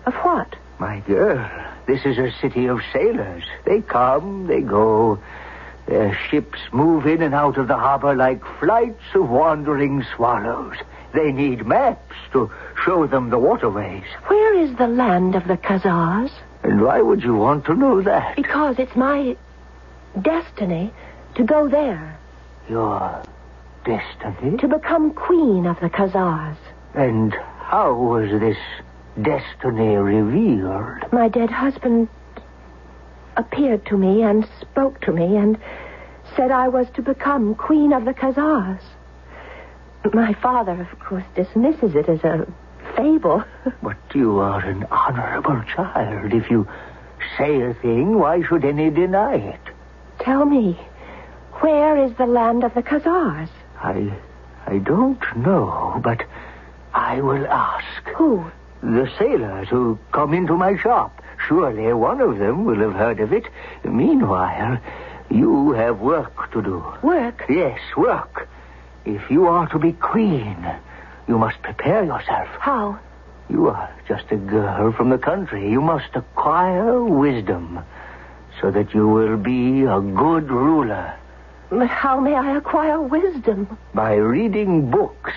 [0.06, 0.54] Of what?
[0.78, 1.50] My girl,
[1.86, 3.42] this is a city of sailors.
[3.64, 5.18] They come, they go.
[5.88, 10.76] Their ships move in and out of the harbor like flights of wandering swallows.
[11.14, 12.50] They need maps to
[12.84, 14.04] show them the waterways.
[14.26, 16.30] Where is the land of the Khazars?
[16.62, 18.36] And why would you want to know that?
[18.36, 19.34] Because it's my
[20.20, 20.92] destiny
[21.36, 22.18] to go there.
[22.68, 23.22] Your
[23.86, 24.58] destiny?
[24.58, 26.58] To become queen of the Khazars.
[26.92, 28.58] And how was this
[29.22, 31.10] destiny revealed?
[31.12, 32.08] My dead husband
[33.38, 35.56] appeared to me and spoke to me and
[36.36, 38.82] said I was to become queen of the Khazars.
[40.12, 42.46] My father, of course, dismisses it as a
[42.96, 43.44] fable.
[43.82, 46.34] But you are an honorable child.
[46.34, 46.66] If you
[47.36, 49.60] say a thing, why should any deny it?
[50.20, 50.78] Tell me,
[51.60, 53.48] where is the land of the Khazars?
[53.80, 54.12] I
[54.66, 56.24] I don't know, but
[56.92, 58.08] I will ask.
[58.16, 58.44] Who?
[58.82, 61.22] The sailors who come into my shop.
[61.48, 63.46] Surely one of them will have heard of it.
[63.82, 64.78] Meanwhile,
[65.30, 66.84] you have work to do.
[67.02, 67.46] Work?
[67.48, 68.46] Yes, work.
[69.06, 70.56] If you are to be queen,
[71.26, 72.48] you must prepare yourself.
[72.60, 72.98] How?
[73.48, 75.70] You are just a girl from the country.
[75.70, 77.80] You must acquire wisdom
[78.60, 81.14] so that you will be a good ruler.
[81.70, 83.78] But how may I acquire wisdom?
[83.94, 85.32] By reading books.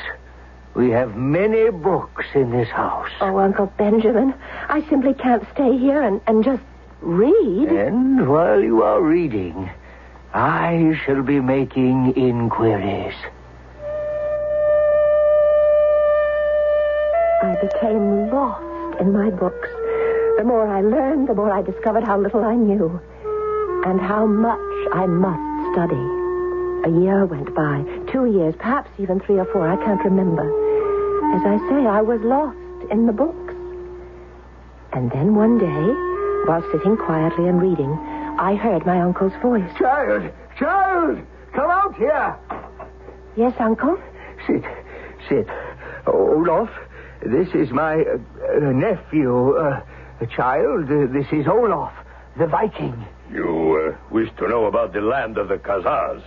[0.74, 3.10] We have many books in this house.
[3.20, 4.34] Oh, Uncle Benjamin,
[4.70, 6.64] I simply can't stay here and, and just
[7.02, 7.68] read.
[7.70, 9.70] And while you are reading,
[10.34, 13.16] I shall be making inquiries.
[17.44, 19.68] I became lost in my books.
[20.38, 23.02] The more I learned, the more I discovered how little I knew
[23.86, 24.60] and how much
[24.94, 26.20] I must study.
[26.84, 30.61] A year went by, two years, perhaps even three or four, I can't remember.
[31.34, 32.58] As I say, I was lost
[32.92, 33.54] in the books.
[34.94, 37.92] And then one day, while sitting quietly and reading,
[38.38, 39.70] I heard my uncle's voice.
[39.78, 41.20] Child, child,
[41.54, 42.36] come out here.
[43.38, 43.98] Yes, Uncle?
[44.46, 44.64] Sit,
[45.30, 45.48] sit.
[46.06, 46.70] Olaf,
[47.26, 48.18] this is my uh,
[48.58, 49.82] uh, nephew, uh,
[50.36, 50.92] child.
[50.92, 51.94] Uh, this is Olaf,
[52.38, 53.06] the Viking.
[53.32, 56.24] You uh, wish to know about the land of the Khazars?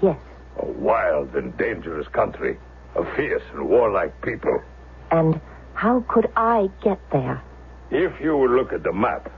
[0.00, 0.18] Yes.
[0.60, 2.58] A wild and dangerous country.
[2.96, 4.62] A fierce and warlike people.
[5.10, 5.38] And
[5.74, 7.42] how could I get there?
[7.90, 9.30] If you will look at the map,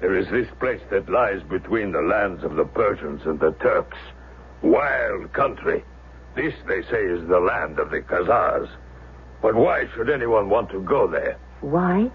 [0.00, 3.98] there is this place that lies between the lands of the Persians and the Turks.
[4.62, 5.84] Wild country.
[6.34, 8.68] This, they say, is the land of the Khazars.
[9.42, 11.36] But why should anyone want to go there?
[11.60, 12.10] Why?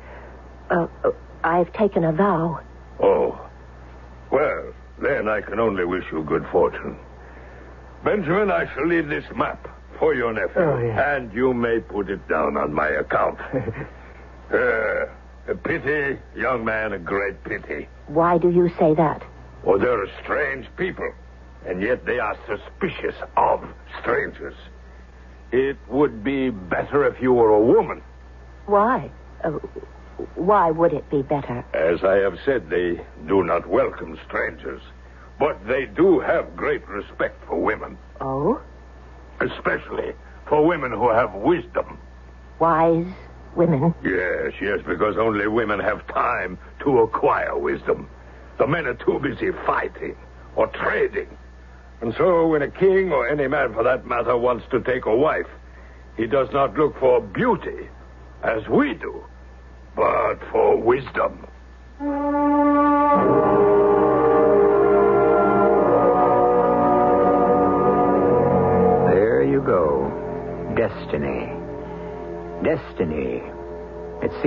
[0.72, 1.12] Uh, uh,
[1.44, 2.60] I've taken a vow.
[3.00, 3.40] Oh.
[4.32, 6.98] Well, then I can only wish you good fortune.
[8.04, 9.68] Benjamin, I shall leave this map
[10.00, 10.62] for your nephew.
[10.62, 11.16] Oh, yeah.
[11.16, 13.40] And you may put it down on my account.
[14.54, 15.06] uh,
[15.48, 17.88] a pity, young man, a great pity.
[18.08, 19.24] Why do you say that?
[19.66, 21.10] Oh, they're strange people,
[21.66, 23.64] and yet they are suspicious of
[24.02, 24.56] strangers.
[25.52, 28.02] It would be better if you were a woman.
[28.66, 29.10] Why?
[29.44, 29.52] Uh,
[30.36, 31.64] why would it be better?
[31.74, 34.82] As I have said, they do not welcome strangers,
[35.40, 38.60] but they do have great respect for women, Oh?
[39.40, 40.14] Especially
[40.48, 41.98] for women who have wisdom.
[42.60, 43.06] Wise
[43.56, 43.94] women?
[44.04, 48.10] Yes, yes, because only women have time to acquire wisdom.
[48.58, 50.16] The men are too busy fighting
[50.56, 51.28] or trading.
[52.02, 55.16] And so when a king, or any man for that matter, wants to take a
[55.16, 55.48] wife,
[56.16, 57.90] he does not look for beauty,
[58.44, 59.24] as we do,
[59.96, 61.48] but for wisdom.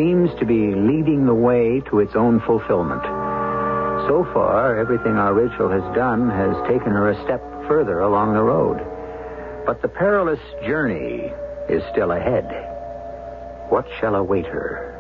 [0.01, 3.03] Seems to be leading the way to its own fulfillment.
[4.09, 8.41] So far, everything our Rachel has done has taken her a step further along the
[8.41, 8.79] road.
[9.67, 11.31] But the perilous journey
[11.69, 12.47] is still ahead.
[13.69, 14.97] What shall await her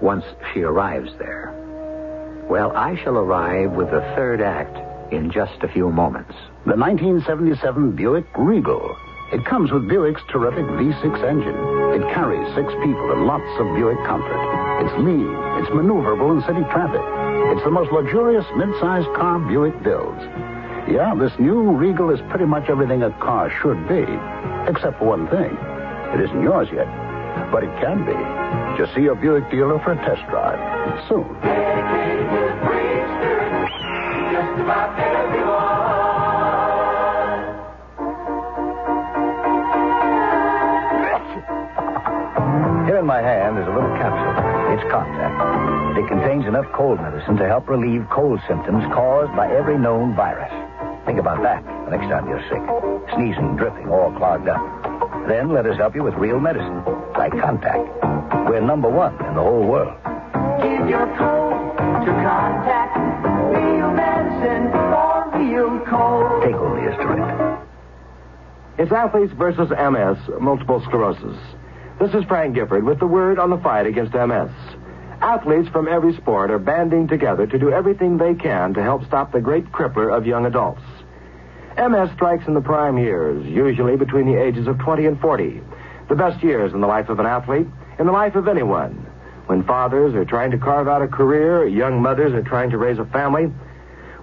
[0.00, 1.52] once she arrives there?
[2.48, 6.32] Well, I shall arrive with the third act in just a few moments.
[6.64, 8.96] The 1977 Buick Regal.
[9.30, 11.77] It comes with Buick's terrific V6 engine.
[11.98, 14.38] It carries six people and lots of Buick comfort.
[14.86, 17.02] It's lean, it's maneuverable in city traffic.
[17.50, 20.22] It's the most luxurious mid-sized car Buick builds.
[20.86, 24.06] Yeah, this new Regal is pretty much everything a car should be,
[24.70, 25.50] except for one thing.
[26.14, 26.86] It isn't yours yet,
[27.50, 28.14] but it can be.
[28.78, 30.54] Just see your Buick dealer for a test drive
[31.08, 31.26] soon.
[42.98, 44.34] In my hand is a little capsule.
[44.74, 46.02] It's Contac.
[46.02, 50.50] It contains enough cold medicine to help relieve cold symptoms caused by every known virus.
[51.06, 52.58] Think about that the next time you're sick.
[53.14, 54.58] Sneezing, dripping, all clogged up.
[55.28, 56.82] Then let us help you with real medicine,
[57.14, 58.50] like Contac.
[58.50, 59.94] We're number one in the whole world.
[60.58, 62.98] Give your cold to Contac.
[63.54, 66.42] Real medicine for real cold.
[66.42, 67.62] Take only Listerine.
[68.76, 71.38] It's athletes versus MS, multiple sclerosis.
[71.98, 74.50] This is Frank Gifford with the word on the fight against MS.
[75.20, 79.32] Athletes from every sport are banding together to do everything they can to help stop
[79.32, 80.82] the great crippler of young adults.
[81.76, 85.60] MS strikes in the prime years, usually between the ages of 20 and 40.
[86.08, 87.66] The best years in the life of an athlete,
[87.98, 89.04] in the life of anyone.
[89.46, 93.00] When fathers are trying to carve out a career, young mothers are trying to raise
[93.00, 93.52] a family.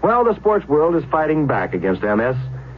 [0.02, 2.38] Well, the sports world is fighting back against MS.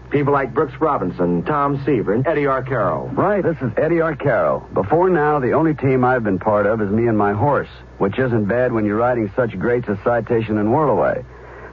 [0.09, 3.13] People like Brooks Robinson, Tom Seaver, and Eddie Arcaro.
[3.15, 4.73] Right, this is Eddie Arcaro.
[4.73, 8.17] Before now, the only team I've been part of is me and my horse, which
[8.17, 11.25] isn't bad when you're riding such greats as Citation and Whirlaway.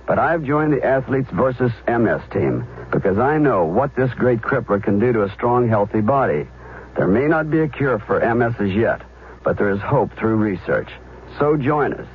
[0.07, 4.83] But I've joined the Athletes versus MS team because I know what this great crippler
[4.83, 6.49] can do to a strong, healthy body.
[6.97, 9.03] There may not be a cure for MS as yet,
[9.45, 10.89] but there is hope through research.
[11.39, 12.09] So join us.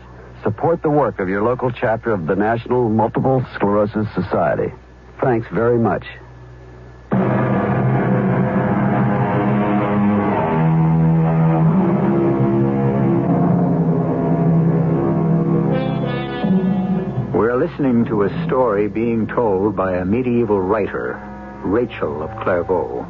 [0.43, 4.73] Support the work of your local chapter of the National Multiple Sclerosis Society.
[5.21, 6.05] Thanks very much.
[17.33, 21.19] We're listening to a story being told by a medieval writer,
[21.65, 23.05] Rachel of Clairvaux.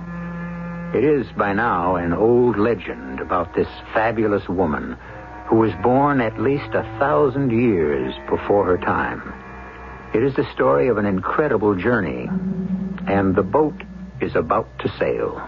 [0.95, 4.97] It is by now an old legend about this fabulous woman
[5.47, 9.38] who was born at least a thousand years before her time.
[10.11, 12.27] It is the story of an incredible journey,
[13.07, 13.75] and the boat
[14.19, 15.39] is about to sail.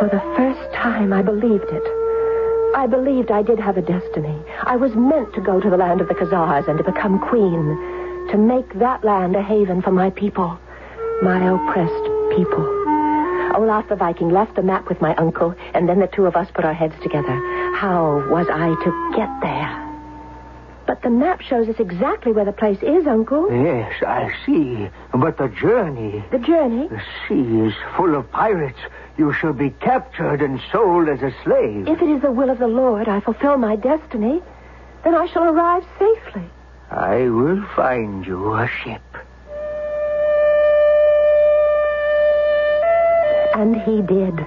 [0.00, 1.82] For the first time, I believed it.
[2.74, 4.36] I believed I did have a destiny.
[4.64, 8.28] I was meant to go to the land of the Khazars and to become queen,
[8.32, 10.58] to make that land a haven for my people,
[11.22, 12.64] my oppressed people.
[13.54, 16.48] Olaf the Viking left the map with my uncle, and then the two of us
[16.52, 17.36] put our heads together.
[17.76, 19.83] How was I to get there?
[20.94, 23.50] But the map shows us exactly where the place is, Uncle.
[23.50, 24.88] Yes, I see.
[25.12, 26.22] But the journey.
[26.30, 26.86] The journey?
[26.86, 28.78] The sea is full of pirates.
[29.18, 31.88] You shall be captured and sold as a slave.
[31.88, 34.40] If it is the will of the Lord I fulfill my destiny,
[35.02, 36.48] then I shall arrive safely.
[36.92, 39.02] I will find you a ship.
[43.56, 44.46] And he did.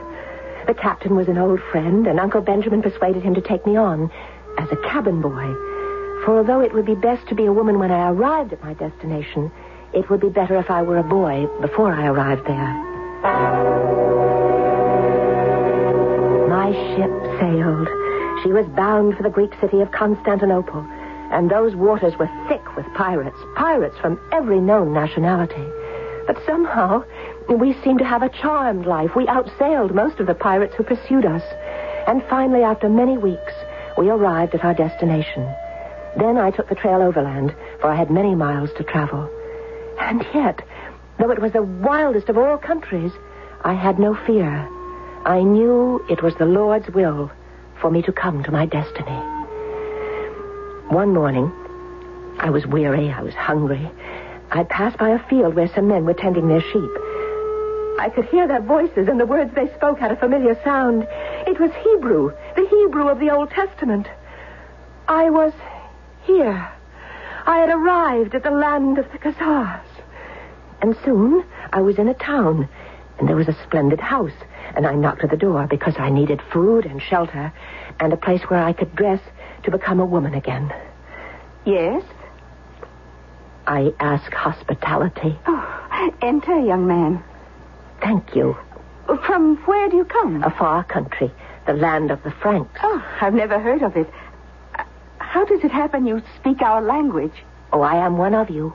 [0.66, 4.10] The captain was an old friend, and Uncle Benjamin persuaded him to take me on
[4.58, 5.77] as a cabin boy.
[6.28, 8.74] For although it would be best to be a woman when I arrived at my
[8.74, 9.50] destination,
[9.94, 12.74] it would be better if I were a boy before I arrived there.
[16.50, 17.88] My ship sailed.
[18.44, 20.86] She was bound for the Greek city of Constantinople,
[21.32, 25.66] and those waters were thick with pirates, pirates from every known nationality.
[26.28, 27.06] But somehow,
[27.48, 29.16] we seemed to have a charmed life.
[29.16, 31.44] We outsailed most of the pirates who pursued us.
[32.06, 33.54] And finally, after many weeks,
[33.98, 35.48] we arrived at our destination.
[36.18, 39.30] Then I took the trail overland, for I had many miles to travel.
[40.00, 40.62] And yet,
[41.20, 43.12] though it was the wildest of all countries,
[43.64, 44.68] I had no fear.
[45.26, 47.32] I knew it was the Lord's will
[47.80, 49.20] for me to come to my destiny.
[50.90, 51.52] One morning,
[52.40, 53.90] I was weary, I was hungry.
[54.52, 56.92] I passed by a field where some men were tending their sheep.
[58.00, 61.06] I could hear their voices, and the words they spoke had a familiar sound.
[61.46, 64.08] It was Hebrew, the Hebrew of the Old Testament.
[65.08, 65.52] I was
[66.28, 66.70] here.
[67.46, 69.82] I had arrived at the land of the Khazars.
[70.82, 72.68] And soon I was in a town,
[73.18, 74.38] and there was a splendid house,
[74.76, 77.52] and I knocked at the door because I needed food and shelter
[78.00, 79.22] and a place where I could dress
[79.64, 80.72] to become a woman again.
[81.66, 82.04] Yes?
[83.66, 85.40] I ask hospitality.
[85.48, 87.24] Oh, enter, young man.
[88.02, 88.56] Thank you.
[89.26, 90.44] From where do you come?
[90.44, 91.32] A far country,
[91.66, 92.80] the land of the Franks.
[92.84, 94.10] Oh, I've never heard of it.
[95.28, 97.44] How does it happen you speak our language?
[97.74, 98.74] Oh, I am one of you.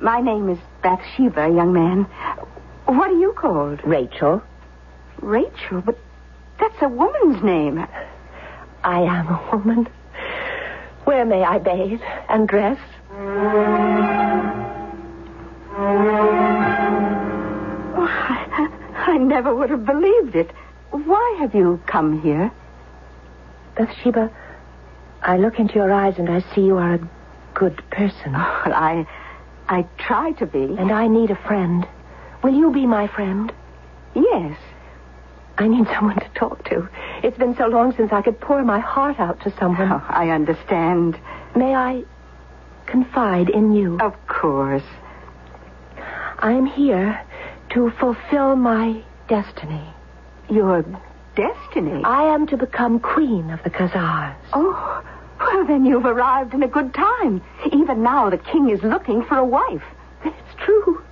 [0.00, 2.04] My name is Bathsheba, young man.
[2.86, 3.80] What are you called?
[3.84, 4.42] Rachel.
[5.20, 5.82] Rachel?
[5.82, 5.98] But
[6.58, 7.86] that's a woman's name.
[8.84, 9.86] I am a woman.
[11.04, 12.00] Where may I bathe
[12.30, 12.78] and dress?
[17.98, 18.68] Oh, I,
[19.08, 20.50] I never would have believed it.
[20.90, 22.50] Why have you come here?
[23.76, 24.30] Bathsheba,
[25.22, 27.08] I look into your eyes and I see you are a
[27.54, 28.34] good person.
[28.34, 29.06] Oh, well, I,
[29.68, 30.76] I try to be.
[30.78, 31.86] And I need a friend.
[32.42, 33.52] Will you be my friend?
[34.14, 34.58] Yes.
[35.58, 36.88] I need someone to talk to.
[37.22, 39.90] It's been so long since I could pour my heart out to someone.
[39.90, 41.18] Oh, I understand.
[41.54, 42.04] May I
[42.86, 43.98] confide in you?
[44.00, 44.84] Of course.
[46.38, 47.20] I'm here
[47.70, 49.88] to fulfill my destiny.
[50.50, 50.84] Your
[51.36, 52.02] destiny?
[52.04, 54.34] I am to become queen of the Khazars.
[54.52, 55.04] Oh,
[55.38, 57.42] well, then you've arrived in a good time.
[57.72, 59.84] Even now, the king is looking for a wife.
[60.24, 61.02] Then it's true.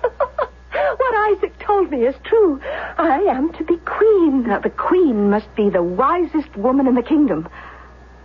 [0.00, 2.60] what Isaac told me is true.
[2.62, 4.44] I am to be queen.
[4.44, 7.48] Now, the queen must be the wisest woman in the kingdom.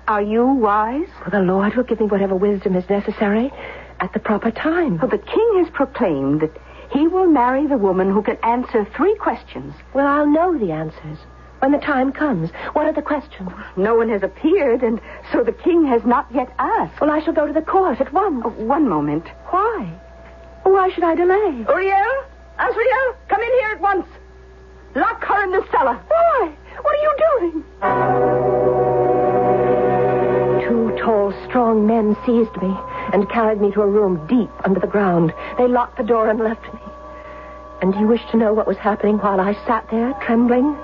[0.08, 1.08] Are you wise?
[1.22, 3.52] Well, the Lord will give me whatever wisdom is necessary
[4.00, 4.98] at the proper time.
[4.98, 6.58] Well, the king has proclaimed that
[6.92, 9.74] he will marry the woman who can answer three questions.
[9.94, 11.18] Well, I'll know the answers
[11.64, 12.52] when the time comes.
[12.74, 13.50] What are the questions?
[13.78, 15.00] No one has appeared, and
[15.32, 17.00] so the king has not yet asked.
[17.00, 18.42] Well, I shall go to the court at once.
[18.44, 19.24] Oh, one moment.
[19.46, 19.90] Why?
[20.64, 21.64] Why should I delay?
[21.70, 22.26] Uriel?
[22.60, 24.06] Asriel, come in here at once.
[24.94, 25.96] Lock her in the cellar.
[26.06, 26.52] Why?
[26.82, 27.64] What are you doing?
[30.68, 32.76] Two tall, strong men seized me
[33.14, 35.32] and carried me to a room deep under the ground.
[35.58, 36.82] They locked the door and left me.
[37.82, 40.76] And do you wish to know what was happening while I sat there, trembling?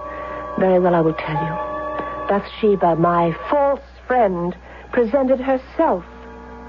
[0.60, 2.28] Very well, I will tell you.
[2.28, 4.53] Bathsheba, my false friend,
[4.91, 6.03] presented herself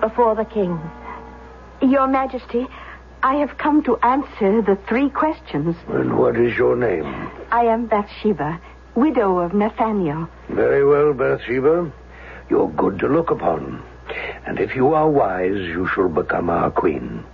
[0.01, 0.81] before the king.
[1.83, 2.69] Your Majesty,
[3.25, 5.75] I have come to answer the three questions.
[5.89, 7.05] And what is your name?
[7.51, 8.61] I am Bathsheba,
[8.95, 10.29] widow of Nathaniel.
[10.49, 11.93] Very well, Bathsheba.
[12.49, 13.83] You're good to look upon.
[14.47, 17.25] And if you are wise, you shall become our queen.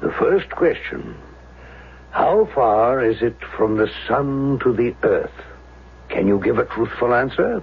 [0.00, 1.16] The first question
[2.12, 5.47] How far is it from the sun to the earth?
[6.08, 7.62] Can you give a truthful answer?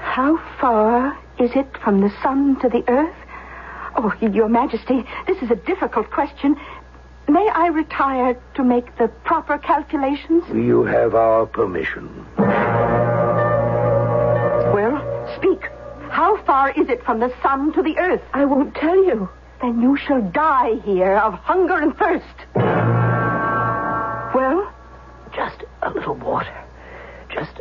[0.00, 3.14] How far is it from the sun to the earth?
[3.96, 6.56] Oh, Your Majesty, this is a difficult question.
[7.28, 10.44] May I retire to make the proper calculations?
[10.52, 12.24] You have our permission.
[14.72, 15.68] Well, speak.
[16.10, 18.22] How far is it from the sun to the earth?
[18.32, 19.28] I won't tell you.
[19.60, 22.36] Then you shall die here of hunger and thirst.
[24.34, 24.72] Well?
[25.34, 26.64] Just a little water.
[27.30, 27.60] Just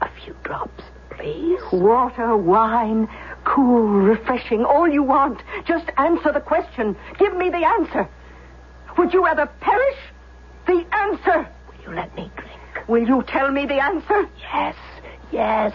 [0.00, 1.60] a few drops, please.
[1.72, 3.08] Water, wine,
[3.44, 5.42] cool, refreshing, all you want.
[5.66, 6.96] Just answer the question.
[7.18, 8.08] Give me the answer.
[8.98, 9.98] Would you rather perish?
[10.66, 11.48] The answer.
[11.68, 12.88] Will you let me drink?
[12.88, 14.28] Will you tell me the answer?
[14.52, 14.76] Yes,
[15.32, 15.72] yes.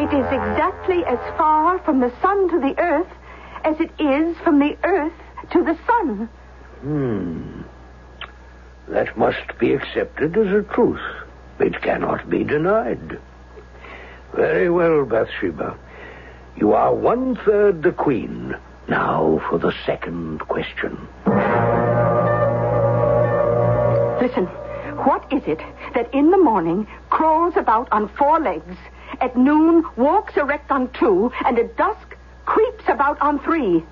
[0.00, 3.10] It is exactly as far from the sun to the earth
[3.64, 5.12] as it is from the earth
[5.52, 6.28] to the sun.
[6.80, 7.62] Hmm.
[8.88, 11.00] That must be accepted as a truth.
[11.58, 13.18] It cannot be denied.
[14.34, 15.76] Very well, Bathsheba.
[16.56, 18.56] You are one third the queen.
[18.88, 20.96] Now for the second question.
[24.20, 24.46] Listen,
[25.04, 25.60] what is it
[25.94, 28.76] that in the morning crawls about on four legs,
[29.20, 33.84] at noon walks erect on two, and at dusk creeps about on three?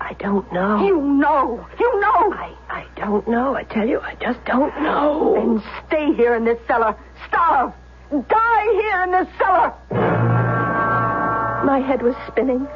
[0.00, 0.84] I don't know.
[0.84, 1.66] You know.
[1.78, 2.32] You know.
[2.32, 3.54] I, I don't know.
[3.54, 5.34] I tell you, I just don't know.
[5.34, 6.96] Then stay here in this cellar.
[7.28, 7.72] Starve.
[8.10, 9.74] Die here in this cellar.
[11.64, 12.66] My head was spinning.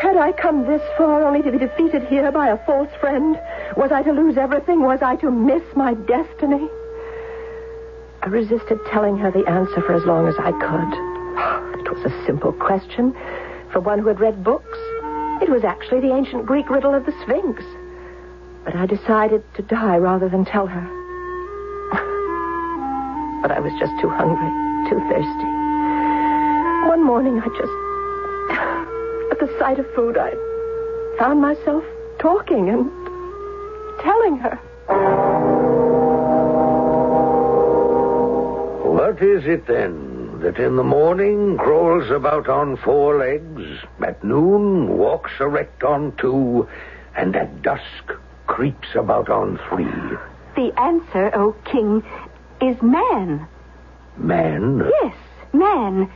[0.00, 3.38] Had I come this far only to be defeated here by a false friend?
[3.76, 4.82] Was I to lose everything?
[4.82, 6.68] Was I to miss my destiny?
[8.22, 11.16] I resisted telling her the answer for as long as I could.
[11.86, 13.14] It was a simple question
[13.72, 14.78] for one who had read books.
[15.42, 17.62] It was actually the ancient Greek riddle of the Sphinx.
[18.64, 20.80] But I decided to die rather than tell her.
[23.42, 24.50] But I was just too hungry,
[24.88, 25.50] too thirsty.
[26.88, 27.72] One morning, I just.
[29.30, 30.32] At the sight of food, I
[31.18, 31.84] found myself
[32.18, 32.90] talking and
[34.00, 34.58] telling her.
[38.88, 43.62] What is it then that in the morning crawls about on four legs,
[44.04, 46.68] at noon walks erect on two,
[47.16, 48.12] and at dusk
[48.46, 49.86] creeps about on three?
[50.54, 52.02] The answer, O king,
[52.60, 53.46] is man.
[54.16, 54.90] Man?
[55.02, 55.16] Yes,
[55.52, 56.10] man.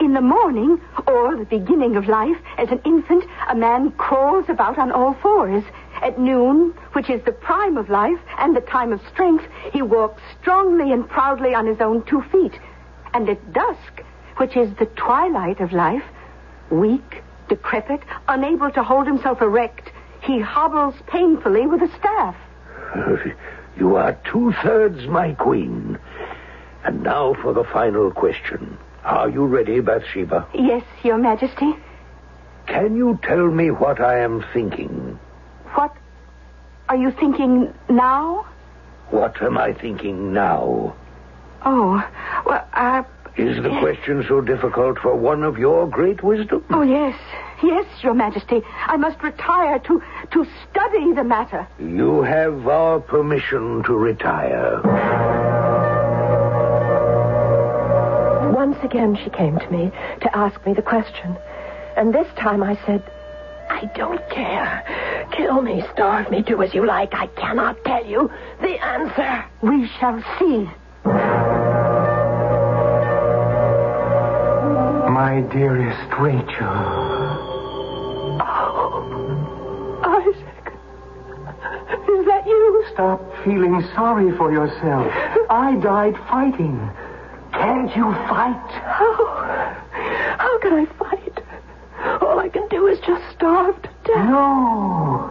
[0.00, 4.78] In the morning, or the beginning of life, as an infant, a man crawls about
[4.78, 5.62] on all fours.
[6.02, 10.22] At noon, which is the prime of life and the time of strength, he walks
[10.40, 12.58] strongly and proudly on his own two feet.
[13.16, 14.02] And at dusk,
[14.36, 16.04] which is the twilight of life,
[16.68, 19.90] weak, decrepit, unable to hold himself erect,
[20.20, 22.36] he hobbles painfully with a staff.
[23.78, 25.98] You are two thirds my queen.
[26.84, 28.78] And now for the final question.
[29.04, 30.46] Are you ready, Bathsheba?
[30.54, 31.74] Yes, Your Majesty.
[32.66, 35.18] Can you tell me what I am thinking?
[35.74, 35.94] What
[36.88, 38.46] are you thinking now?
[39.10, 40.96] What am I thinking now?
[41.68, 42.00] Oh,
[42.46, 43.02] well, uh.
[43.36, 46.64] Is the question so difficult for one of your great wisdom?
[46.70, 47.18] Oh, yes.
[47.62, 48.62] Yes, Your Majesty.
[48.86, 51.66] I must retire to, to study the matter.
[51.78, 54.80] You have our permission to retire.
[58.52, 59.90] Once again, she came to me
[60.20, 61.36] to ask me the question.
[61.96, 63.02] And this time I said,
[63.68, 65.26] I don't care.
[65.32, 67.12] Kill me, starve me, do as you like.
[67.12, 69.44] I cannot tell you the answer.
[69.62, 70.70] We shall see.
[75.26, 76.68] My dearest Rachel.
[78.46, 80.72] Oh, Isaac.
[82.14, 82.84] Is that you?
[82.92, 85.12] Stop feeling sorry for yourself.
[85.50, 86.78] I died fighting.
[87.50, 88.70] Can't you fight?
[88.84, 89.16] How?
[90.38, 91.42] How can I fight?
[92.22, 94.28] All I can do is just starve to death.
[94.30, 95.28] No.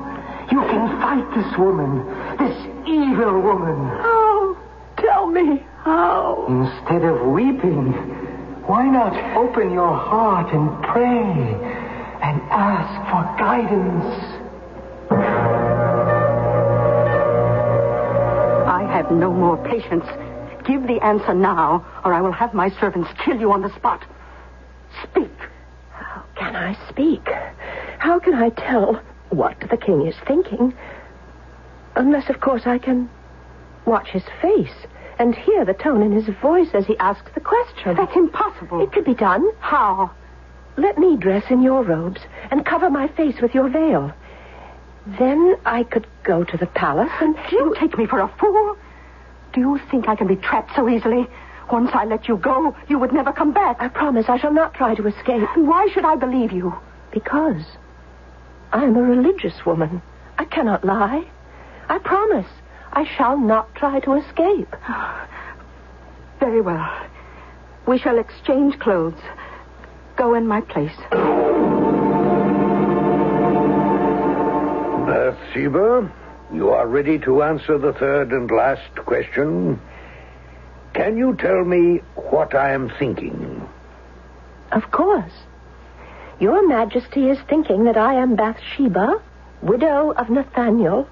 [0.52, 2.06] You can fight this woman,
[2.38, 3.88] this evil woman.
[4.04, 4.58] How?
[4.98, 6.48] Tell me how.
[6.50, 7.94] Instead of weeping,
[8.68, 11.12] why not open your heart and pray
[12.22, 14.42] and ask for guidance?
[18.68, 20.06] I have no more patience.
[20.66, 24.04] Give the answer now, or I will have my servants kill you on the spot.
[25.04, 25.30] Speak.
[25.92, 27.28] How can I speak?
[28.00, 29.00] How can I tell
[29.30, 30.74] what the king is thinking?
[31.96, 33.10] Unless, of course, I can
[33.86, 34.88] watch his face
[35.20, 37.96] and hear the tone in his voice as he asks the question.
[37.96, 38.82] That's impossible.
[38.82, 39.48] It could be done.
[39.60, 40.12] How?
[40.78, 44.12] Let me dress in your robes and cover my face with your veil.
[45.20, 47.36] Then I could go to the palace and.
[47.50, 48.78] Do you take me for a fool?
[49.54, 51.28] Do you think I can be trapped so easily?
[51.72, 53.78] Once I let you go, you would never come back.
[53.80, 55.48] I promise I shall not try to escape.
[55.56, 56.74] Why should I believe you?
[57.12, 57.64] Because
[58.72, 60.02] I am a religious woman.
[60.38, 61.26] I cannot lie.
[61.88, 62.48] I promise
[62.96, 64.74] I shall not try to escape.
[66.40, 66.90] Very well.
[67.86, 69.20] We shall exchange clothes.
[70.16, 70.96] Go in my place.
[71.12, 71.26] Uh,
[75.06, 76.12] Bathsheba,
[76.54, 79.80] you are ready to answer the third and last question.
[80.94, 83.68] Can you tell me what I am thinking?
[84.72, 85.34] Of course.
[86.40, 89.22] Your Majesty is thinking that I am Bathsheba,
[89.62, 91.08] widow of Nathaniel,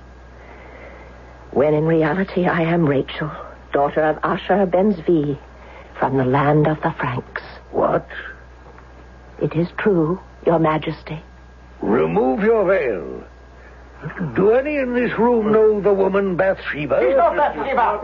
[1.54, 3.32] when in reality I am Rachel,
[3.72, 5.38] daughter of Asher ben Zvi,
[6.00, 7.44] from the land of the Franks.
[7.72, 8.08] What?
[9.42, 11.22] It is true, Your Majesty.
[11.82, 13.24] Remove your veil.
[14.36, 17.06] Do any in this room know the woman Bathsheba?
[17.06, 18.00] He's not Bathsheba.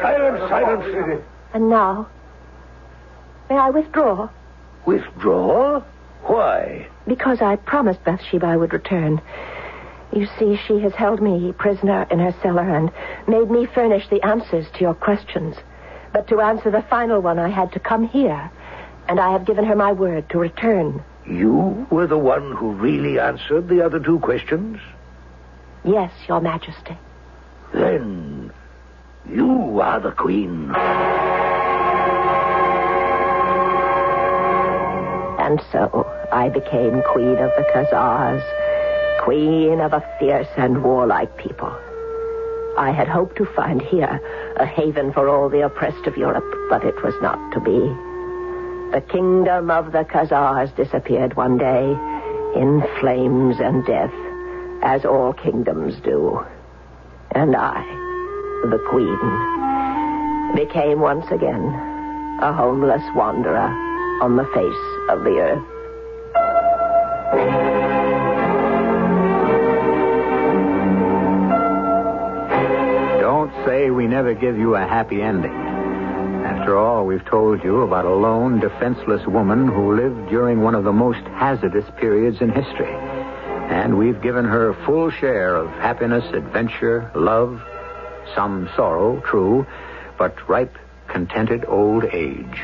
[0.00, 1.22] Silence, silence.
[1.54, 2.08] And now,
[3.48, 4.28] may I withdraw?
[4.86, 5.82] Withdraw?
[6.22, 6.88] Why?
[7.06, 9.20] Because I promised Bathsheba I would return.
[10.14, 12.90] You see, she has held me prisoner in her cellar and
[13.26, 15.56] made me furnish the answers to your questions.
[16.12, 18.50] But to answer the final one, I had to come here.
[19.08, 21.02] And I have given her my word to return.
[21.26, 24.78] You were the one who really answered the other two questions?
[25.84, 26.96] Yes, Your Majesty.
[27.72, 28.52] Then
[29.28, 30.72] you are the queen.
[35.38, 38.42] And so I became queen of the Khazars,
[39.22, 41.72] queen of a fierce and warlike people.
[42.76, 44.20] I had hoped to find here
[44.56, 47.78] a haven for all the oppressed of Europe, but it was not to be.
[48.92, 51.96] The kingdom of the Khazars disappeared one day
[52.60, 54.12] in flames and death,
[54.82, 56.44] as all kingdoms do.
[57.30, 57.80] And I,
[58.70, 59.20] the queen,
[60.56, 61.62] became once again
[62.42, 63.70] a homeless wanderer
[64.20, 65.62] on the face of the earth.
[73.64, 75.52] Say we never give you a happy ending.
[75.52, 80.84] After all, we've told you about a lone, defenseless woman who lived during one of
[80.84, 82.92] the most hazardous periods in history.
[82.92, 87.60] And we've given her full share of happiness, adventure, love,
[88.34, 89.66] some sorrow, true,
[90.18, 90.76] but ripe,
[91.08, 92.62] contented old age.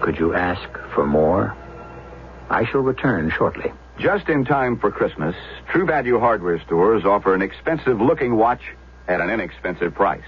[0.00, 1.56] Could you ask for more?
[2.50, 3.72] I shall return shortly.
[3.98, 5.34] Just in time for Christmas,
[5.70, 8.62] True Value hardware stores offer an expensive looking watch
[9.08, 10.24] at an inexpensive price.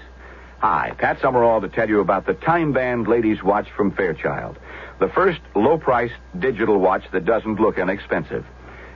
[0.59, 4.57] Hi, Pat Summerall to tell you about the Time Band Ladies Watch from Fairchild.
[4.99, 8.45] The first low priced digital watch that doesn't look inexpensive.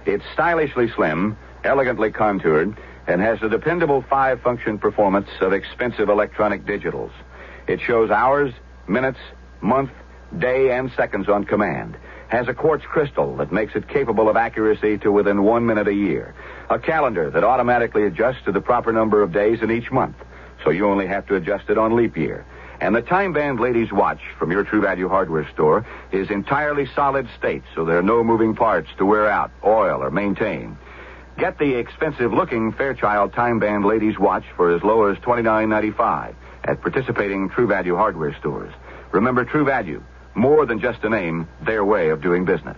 [0.05, 2.77] It's stylishly slim, elegantly contoured,
[3.07, 7.11] and has the dependable five function performance of expensive electronic digitals.
[7.67, 8.53] It shows hours,
[8.87, 9.19] minutes,
[9.61, 9.91] month,
[10.37, 11.97] day, and seconds on command.
[12.35, 15.93] Has a quartz crystal that makes it capable of accuracy to within one minute a
[15.93, 16.35] year.
[16.69, 20.17] A calendar that automatically adjusts to the proper number of days in each month,
[20.61, 22.45] so you only have to adjust it on leap year.
[22.81, 27.29] And the Time Band Ladies Watch from your True Value hardware store is entirely solid
[27.37, 30.77] state, so there are no moving parts to wear out, oil, or maintain.
[31.37, 36.81] Get the expensive looking Fairchild Time Band Ladies Watch for as low as $29.95 at
[36.81, 38.73] participating True Value hardware stores.
[39.13, 40.03] Remember True Value,
[40.35, 42.77] more than just a name, their way of doing business.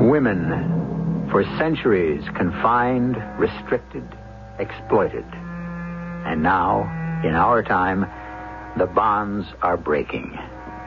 [0.00, 4.08] Women, for centuries confined, restricted,
[4.58, 5.24] exploited.
[6.26, 6.82] And now,
[7.24, 8.06] in our time,
[8.78, 10.38] the bonds are breaking.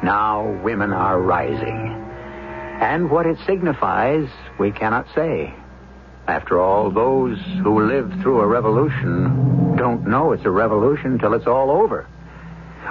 [0.03, 2.01] Now women are rising.
[2.82, 4.28] And what it signifies,
[4.60, 5.54] we cannot say.
[6.28, 11.46] After all, those who live through a revolution don't know it's a revolution till it's
[11.46, 12.08] all over.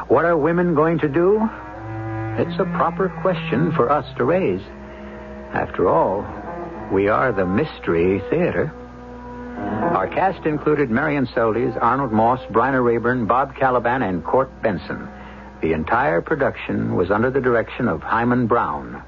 [0.06, 1.40] What are women going to do?
[2.38, 4.62] It's a proper question for us to raise.
[5.52, 6.24] After all,
[6.92, 8.72] we are the Mystery Theater.
[9.92, 15.08] Our cast included Marian Seldes, Arnold Moss, Bryna Rayburn, Bob Kaliban, and Court Benson.
[15.60, 19.02] The entire production was under the direction of Himan Brown.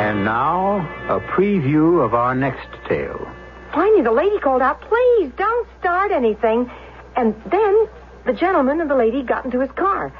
[0.00, 3.28] And now, a preview of our next tale.
[3.72, 6.70] Finally, the lady called out, please don't start anything.
[7.16, 7.88] And then
[8.24, 10.12] the gentleman and the lady got into his car.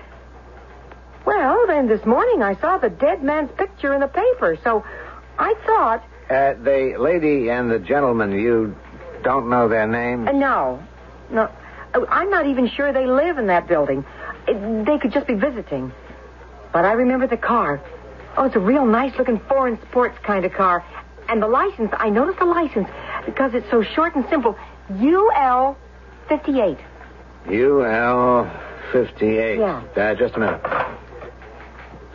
[1.25, 4.85] Well, then this morning I saw the dead man's picture in the paper, so
[5.39, 6.05] I thought.
[6.29, 8.77] Uh, the lady and the gentleman, you
[9.23, 10.29] don't know their names?
[10.29, 10.83] Uh, no.
[11.31, 11.51] No.
[11.95, 14.05] Uh, I'm not even sure they live in that building.
[14.47, 15.93] It, they could just be visiting.
[16.73, 17.81] But I remember the car.
[18.37, 20.85] Oh, it's a real nice looking foreign sports kind of car.
[21.29, 22.89] And the license, I noticed the license
[23.27, 24.57] because it's so short and simple.
[24.91, 25.77] UL
[26.29, 26.79] 58.
[27.49, 28.51] UL
[28.93, 29.59] 58.
[29.59, 29.83] Yeah.
[29.97, 30.61] Uh, just a minute.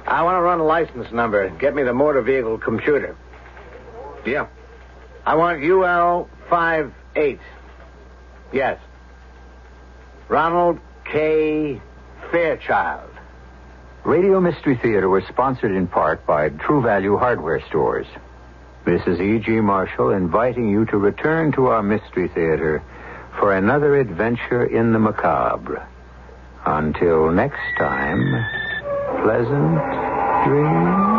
[0.07, 1.49] I want to run a license number.
[1.49, 3.15] Get me the motor vehicle computer.
[4.25, 4.47] Yeah.
[5.25, 7.39] I want UL 58.
[8.53, 8.79] Yes.
[10.29, 11.81] Ronald K.
[12.31, 13.14] Fairchild.
[14.05, 18.05] Radio Mystery Theater was sponsored in part by True Value Hardware Stores.
[18.85, 19.61] This is E.G.
[19.61, 22.83] Marshall inviting you to return to our Mystery Theater
[23.39, 25.87] for another adventure in the macabre.
[26.67, 28.21] Until next time,
[29.23, 29.81] pleasant
[30.45, 31.15] dreams.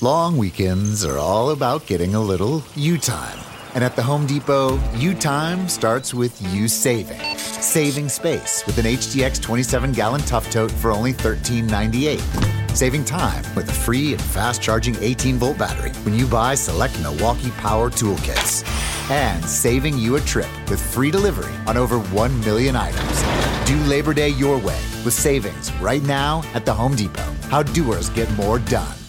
[0.00, 3.38] Long weekends are all about getting a little you time.
[3.74, 7.43] And at the Home Depot, you time starts with you saving.
[7.64, 12.76] Saving space with an HDX 27 gallon tough tote for only $13.98.
[12.76, 17.00] Saving time with a free and fast charging 18 volt battery when you buy select
[17.00, 18.68] Milwaukee Power toolkits.
[19.10, 23.22] And saving you a trip with free delivery on over 1 million items.
[23.66, 27.32] Do Labor Day your way with savings right now at the Home Depot.
[27.48, 29.03] How doers get more done.